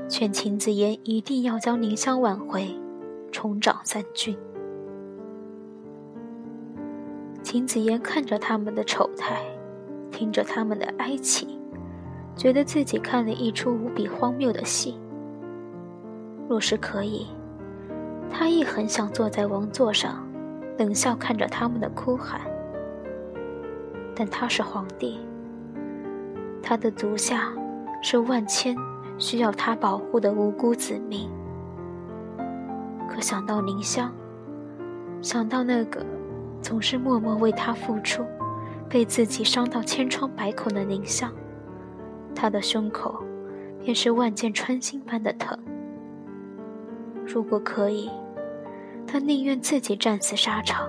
[0.08, 2.68] 劝秦子言一定要将宁香挽回，
[3.32, 4.36] 重掌三军。
[7.42, 9.40] 秦子言看着他们的丑态，
[10.10, 11.58] 听着他们的哀泣，
[12.36, 14.98] 觉得自己看了一出无比荒谬的戏。
[16.48, 17.26] 若是可以，
[18.30, 20.26] 他亦很想坐在王座上，
[20.78, 22.40] 冷笑看着他们的哭喊。
[24.14, 25.20] 但他是皇帝，
[26.62, 27.52] 他的足下
[28.02, 28.76] 是万千
[29.18, 31.28] 需要他保护的无辜子民。
[33.08, 34.12] 可想到宁香，
[35.22, 36.04] 想到那个
[36.60, 38.24] 总是默默为他付出、
[38.88, 41.32] 被自己伤到千疮百孔的宁香，
[42.34, 43.22] 他的胸口
[43.82, 45.58] 便是万箭穿心般的疼。
[47.26, 48.10] 如果可以，
[49.06, 50.88] 他宁愿自己战死沙场，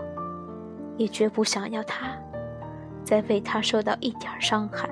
[0.96, 2.16] 也绝不想要他。
[3.04, 4.90] 再为他受到一点伤害。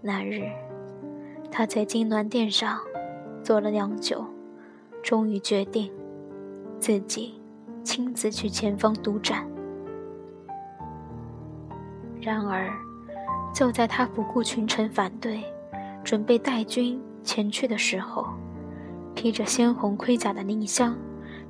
[0.00, 0.50] 那日，
[1.50, 2.80] 他在金銮殿上
[3.42, 4.24] 坐了良久，
[5.02, 5.92] 终于决定
[6.80, 7.38] 自己
[7.84, 9.46] 亲自去前方督战。
[12.22, 12.72] 然而，
[13.54, 15.44] 就在他不顾群臣反对，
[16.02, 18.26] 准备带军前去的时候，
[19.16, 20.96] 披着鲜红盔甲的宁香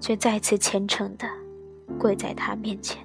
[0.00, 1.28] 却再次虔诚地
[1.98, 3.04] 跪在他面前。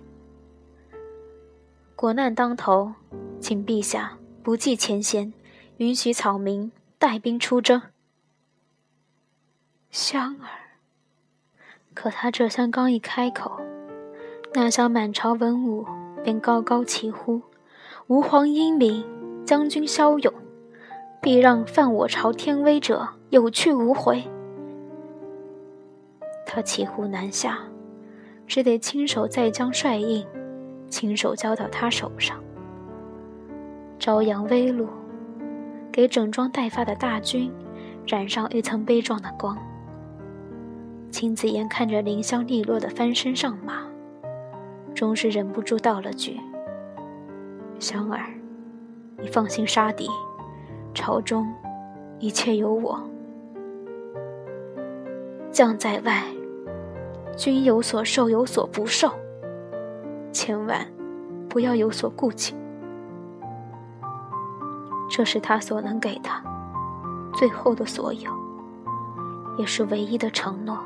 [1.95, 2.93] 国难当头，
[3.39, 5.33] 请陛下不计前嫌，
[5.77, 7.81] 允许草民带兵出征。
[9.89, 10.79] 香儿，
[11.93, 13.59] 可他这香刚一开口，
[14.53, 15.85] 那厢满朝文武
[16.23, 17.41] 便高高齐呼
[18.07, 19.03] ：“吾皇英明，
[19.45, 20.33] 将军骁勇，
[21.21, 24.23] 必让犯我朝天威者有去无回。
[26.53, 27.59] 他骑虎难下，
[28.45, 30.27] 只得亲手再将帅印，
[30.89, 32.43] 亲手交到他手上。
[33.97, 34.89] 朝阳微露，
[35.93, 37.49] 给整装待发的大军
[38.05, 39.57] 染上一层悲壮的光。
[41.09, 43.83] 秦子言看着凌香利落的翻身上马，
[44.93, 46.37] 终是忍不住道了句
[47.79, 48.25] ：“香儿，
[49.17, 50.09] 你放心杀敌，
[50.93, 51.47] 朝中
[52.19, 53.01] 一切有我。
[55.49, 56.23] 将在外，
[57.35, 59.11] 君有所受有所不受，
[60.31, 60.85] 千万
[61.49, 62.55] 不要有所顾忌。”
[65.09, 66.29] 这是他所能给的
[67.33, 68.31] 最后的所有，
[69.57, 70.79] 也是唯一的承诺。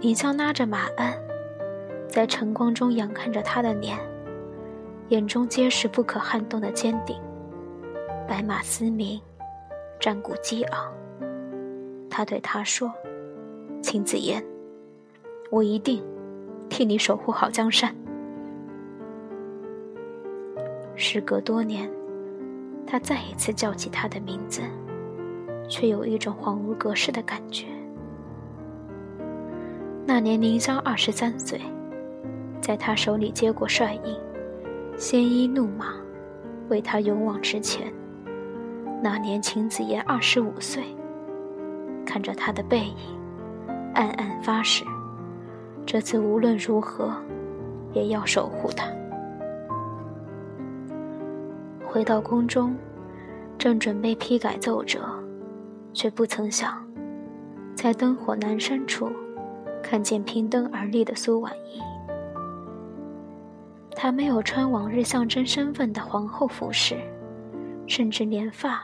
[0.00, 1.12] 李江拉着马鞍，
[2.08, 3.98] 在晨光中仰看着他的脸，
[5.08, 7.20] 眼中皆是不可撼动的坚定。
[8.28, 9.20] 白马嘶鸣，
[9.98, 10.92] 战鼓激昂。
[12.08, 12.92] 他对他说
[13.82, 14.44] ：“秦子言，
[15.50, 16.02] 我一定
[16.68, 17.94] 替你守护好江山。”
[20.96, 21.88] 时隔多年。
[22.90, 24.62] 他再一次叫起他的名字，
[25.68, 27.66] 却有一种恍如隔世的感觉。
[30.06, 31.60] 那年宁香二十三岁，
[32.62, 34.16] 在他手里接过帅印，
[34.96, 35.96] 鲜衣怒马，
[36.70, 37.92] 为他勇往直前。
[39.02, 40.82] 那年秦子言二十五岁，
[42.06, 43.17] 看着他的背影，
[43.98, 44.84] 暗暗发誓，
[45.84, 47.12] 这次无论如何，
[47.92, 48.86] 也要守护他。
[51.84, 52.76] 回到宫中，
[53.58, 55.00] 正准备批改奏折，
[55.92, 56.80] 却不曾想，
[57.74, 59.10] 在灯火阑珊处，
[59.82, 61.82] 看见凭灯而立的苏婉仪。
[63.96, 66.96] 她没有穿往日象征身份的皇后服饰，
[67.88, 68.80] 甚至连发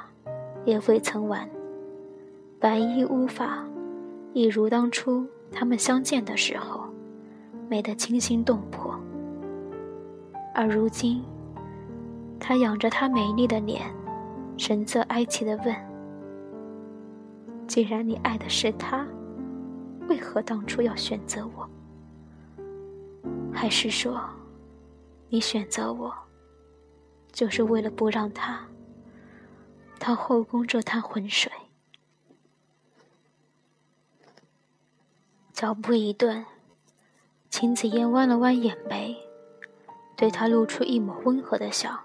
[0.64, 1.48] 也未曾挽，
[2.58, 3.64] 白衣乌发，
[4.34, 6.84] 一如当初他们相见的时候，
[7.68, 8.98] 美得惊心动魄。
[10.52, 11.24] 而如今。
[12.40, 13.80] 他仰着她美丽的脸，
[14.58, 15.74] 神色哀戚地问
[17.66, 19.06] ：“既然你爱的是他，
[20.08, 21.66] 为何当初要选择我？
[23.50, 24.20] 还是说，
[25.30, 26.12] 你选择我，
[27.32, 28.60] 就是为了不让他
[29.98, 31.50] 趟后宫这滩浑水？”
[35.54, 36.44] 脚步一顿，
[37.48, 39.16] 秦子嫣弯了弯眼眉，
[40.16, 41.96] 对他露出一抹温和的笑。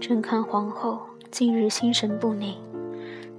[0.00, 2.60] 正看皇后近日心神不宁，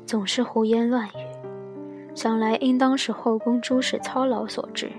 [0.05, 4.89] 总是胡言乱语，想来应当是后宫诸事操劳所致。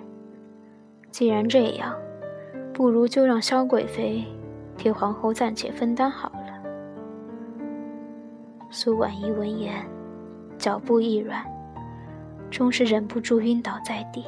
[1.11, 1.97] 既然这样，
[2.75, 4.23] 不如就让萧贵妃
[4.77, 6.63] 替皇后暂且分担好了。
[8.69, 9.83] 苏婉仪闻言，
[10.59, 11.43] 脚步一软，
[12.51, 14.25] 终是忍不住晕倒在地。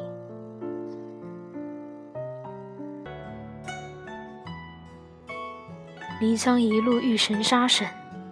[6.21, 7.89] 林香一路遇神杀神，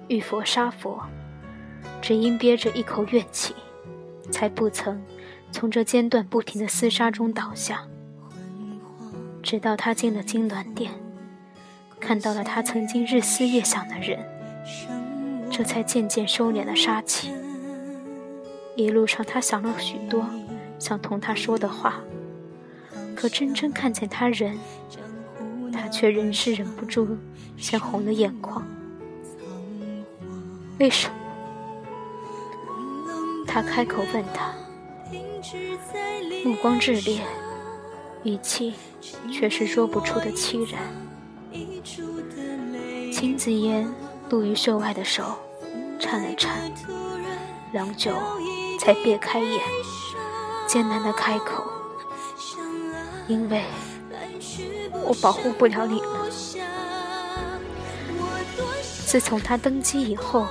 [0.08, 1.00] 遇佛杀佛，
[2.02, 3.54] 只因憋着一口怨气，
[4.30, 5.02] 才不曾
[5.50, 7.82] 从这间断不停的厮杀中倒下。
[9.42, 10.92] 直到他进了金銮殿，
[11.98, 14.18] 看到了他曾经日思夜想的人，
[15.50, 17.32] 这才渐渐收敛了杀气。
[18.78, 20.24] 一路上，他想了许多
[20.78, 22.00] 想同他说的话，
[23.16, 24.56] 可真正看见他人。
[25.72, 27.18] 他却仍是忍不住
[27.56, 28.64] 先红了眼眶。
[30.78, 31.14] 为什么？
[33.48, 34.54] 他开口问他，
[36.44, 37.20] 目光炽烈，
[38.22, 38.74] 语气
[39.32, 40.80] 却是说不出的凄然。
[43.12, 43.88] 秦子言
[44.30, 45.24] 露于袖外的手
[45.98, 46.70] 颤了颤，
[47.72, 48.12] 良久
[48.88, 49.60] 才别开眼，
[50.66, 51.62] 艰难的开口，
[53.26, 53.62] 因为。
[55.04, 56.26] 我保护不了你了。
[59.04, 60.46] 自从他登基以后，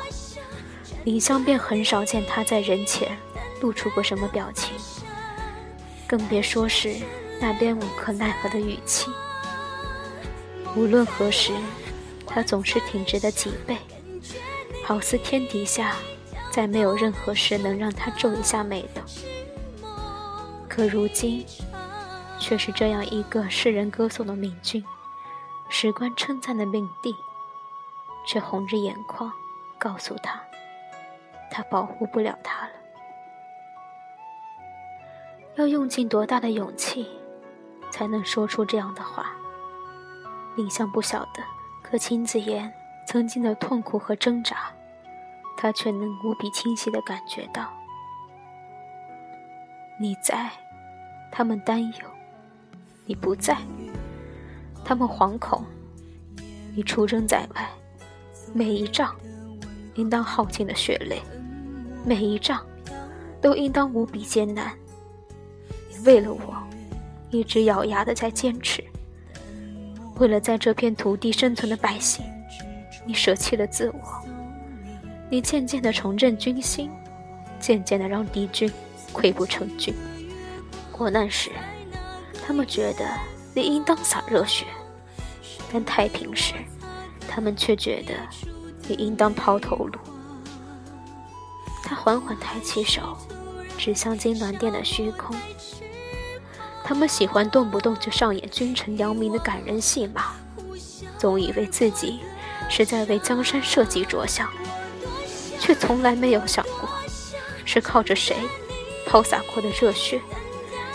[1.03, 3.17] 林香便很少见他在人前
[3.59, 4.69] 露出过什么表情，
[6.05, 6.93] 更别说是
[7.41, 9.09] 那边无可奈何的语气。
[10.75, 11.51] 无论何时，
[12.27, 13.75] 他总是挺直的脊背，
[14.83, 15.95] 好似天底下
[16.57, 19.01] 再没有任何事能让他皱一下眉的。
[20.67, 21.45] 可如今。
[22.39, 24.85] 却是这样一个世人歌颂的明君，
[25.69, 27.15] 史官称赞的领帝，
[28.27, 29.31] 却红着眼眶
[29.79, 30.39] 告诉他，
[31.49, 32.73] 他保护不了他了。
[35.55, 37.07] 要用尽多大的勇气，
[37.89, 39.31] 才能说出这样的话？
[40.55, 41.43] 林香不晓得，
[41.81, 42.71] 可秦子言
[43.07, 44.71] 曾经的痛苦和挣扎，
[45.57, 47.67] 他却能无比清晰地感觉到。
[49.99, 50.51] 你在，
[51.31, 52.05] 他们担忧；
[53.05, 53.57] 你不在，
[54.85, 55.65] 他们惶恐。
[56.75, 57.67] 你出征在外，
[58.53, 59.15] 每一仗
[59.95, 61.19] 应当耗尽了血泪，
[62.05, 62.63] 每一仗
[63.41, 64.71] 都应当无比艰难。
[66.05, 66.55] 为了我，
[67.31, 68.83] 一直咬牙的在坚持；
[70.19, 72.23] 为了在这片土地生存的百姓，
[73.07, 74.36] 你舍弃了自我。
[75.29, 76.89] 你渐渐的重振军心，
[77.59, 78.71] 渐渐的让敌军
[79.13, 79.93] 溃不成军。
[80.91, 81.51] 国难时，
[82.45, 83.05] 他们觉得
[83.53, 84.65] 你应当洒热血。
[85.71, 86.53] 但太平时，
[87.27, 88.13] 他们却觉得
[88.87, 89.99] 你应当抛头颅。
[91.83, 93.17] 他缓缓抬起手，
[93.77, 95.35] 指向金銮殿的虚空。
[96.85, 100.35] 他们喜欢动不动就上演君臣扬名的感人戏码，
[101.17, 102.21] 总以为自己
[102.69, 104.49] 是在为江山社稷着想，
[105.67, 106.87] 却从来没有想过，
[107.65, 108.37] 是靠着谁
[109.05, 110.21] 抛洒过的热血，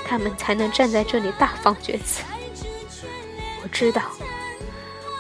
[0.03, 2.23] 他们才能站在这里大放厥词。
[3.63, 4.01] 我知道。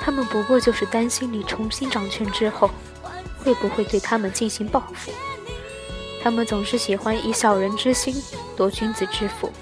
[0.00, 2.70] 他们不过就是担心你重新掌权之后，
[3.44, 5.12] 会不会对他们进行报复。
[6.22, 8.14] 他们总是喜欢以小人之心
[8.57, 9.53] 夺君子之腹，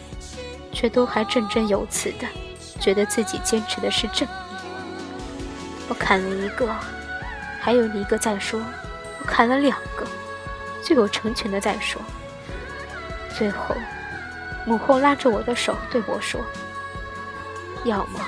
[0.73, 2.29] 却都还振振有词的，
[2.79, 4.31] 觉得自己坚持的是正义。
[5.89, 6.73] 我砍了一个，
[7.61, 8.61] 还有一个在说；
[9.31, 10.07] 砍了两个，
[10.83, 12.03] 就有成群的在说。
[13.39, 13.75] 最后，
[14.67, 16.41] 母后拉着我的手对我说
[17.85, 18.21] ：“要么……”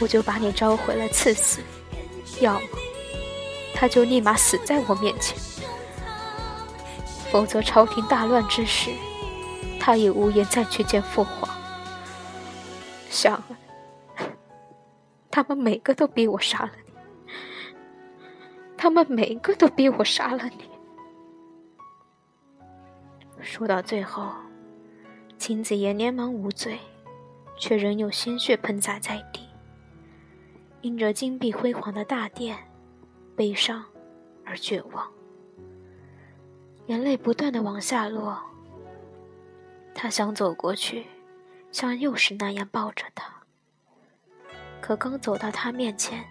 [0.00, 1.60] 我就把你招回来赐死，
[2.40, 2.66] 要么
[3.72, 5.36] 他就立马死在我面前，
[7.30, 8.90] 否则朝廷大乱之时，
[9.78, 11.48] 他也无颜再去见父皇。
[13.10, 13.40] 想，
[15.30, 16.70] 他们每个都逼我杀了，
[18.82, 20.68] 他们每个都逼我杀了你。
[23.40, 24.28] 说到最后，
[25.38, 26.76] 秦子言连忙捂嘴，
[27.56, 29.46] 却仍有鲜血喷洒在地。
[30.80, 32.58] 因着金碧辉煌的大殿，
[33.36, 33.84] 悲伤
[34.44, 35.08] 而绝望，
[36.86, 38.36] 眼泪不断的往下落。
[39.94, 41.06] 他想走过去，
[41.70, 43.32] 像幼时那样抱着他，
[44.80, 46.24] 可刚走到他面前，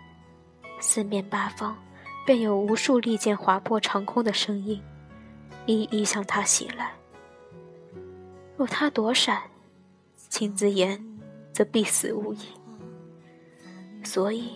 [0.82, 1.82] 四面八方
[2.26, 4.82] 便有无数利剑划破长空的声音，
[5.66, 6.94] 一一向他袭来。
[8.56, 9.42] 若他躲闪，
[10.30, 11.04] 秦子言
[11.52, 12.40] 则必死无疑。
[14.04, 14.52] 所以，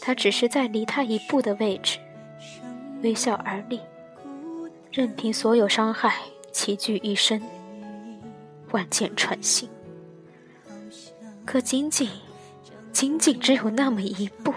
[0.00, 1.98] 他只是在离他一步的位置，
[3.02, 3.80] 微笑而立，
[4.92, 6.16] 任凭所有伤害
[6.52, 7.40] 齐聚一身，
[8.70, 9.68] 万箭穿心。
[11.46, 12.10] 可仅仅，
[12.92, 14.52] 仅仅只有那么一步，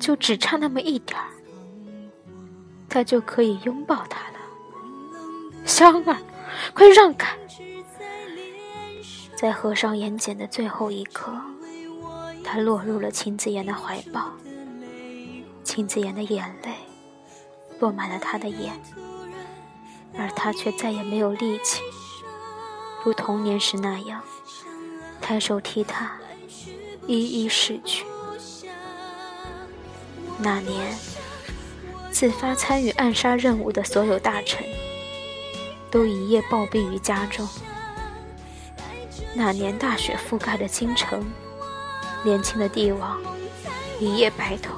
[0.00, 1.28] 就只差那么一点儿，
[2.88, 4.38] 他就可以拥抱他了。
[5.66, 6.16] 香儿，
[6.74, 7.36] 快让开！
[9.36, 11.32] 在合上眼睑的最后一刻。
[12.42, 14.32] 他落入了秦子言的怀抱，
[15.62, 16.74] 秦子言的眼泪
[17.78, 18.72] 落满了他的眼，
[20.18, 21.82] 而他却再也没有力气，
[23.04, 24.20] 如童年时那样
[25.20, 26.12] 抬手替他
[27.06, 28.04] 一一逝去。
[30.42, 30.96] 那年，
[32.10, 34.64] 自发参与暗杀任务的所有大臣
[35.90, 37.46] 都一夜暴毙于家中。
[39.34, 41.24] 那年，大雪覆盖了京城。
[42.22, 43.18] 年轻的帝王
[43.98, 44.74] 一夜白头。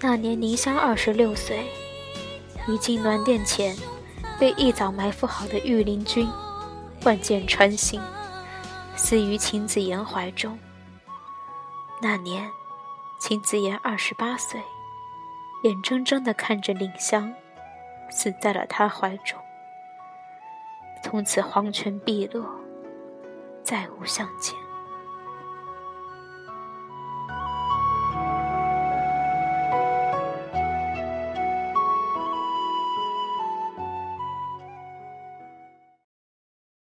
[0.00, 1.70] 那年宁香二十六岁，
[2.66, 3.76] 一进銮殿前，
[4.38, 6.26] 被一早埋伏好的御林军
[7.04, 8.00] 万箭穿心，
[8.96, 10.58] 死于秦子言怀中。
[12.00, 12.50] 那年，
[13.24, 14.60] 秦子言二十八岁，
[15.62, 17.32] 眼睁睁的看着林香
[18.10, 19.38] 死在了他怀中。
[21.04, 22.44] 从此黄泉碧落，
[23.62, 24.56] 再无相见。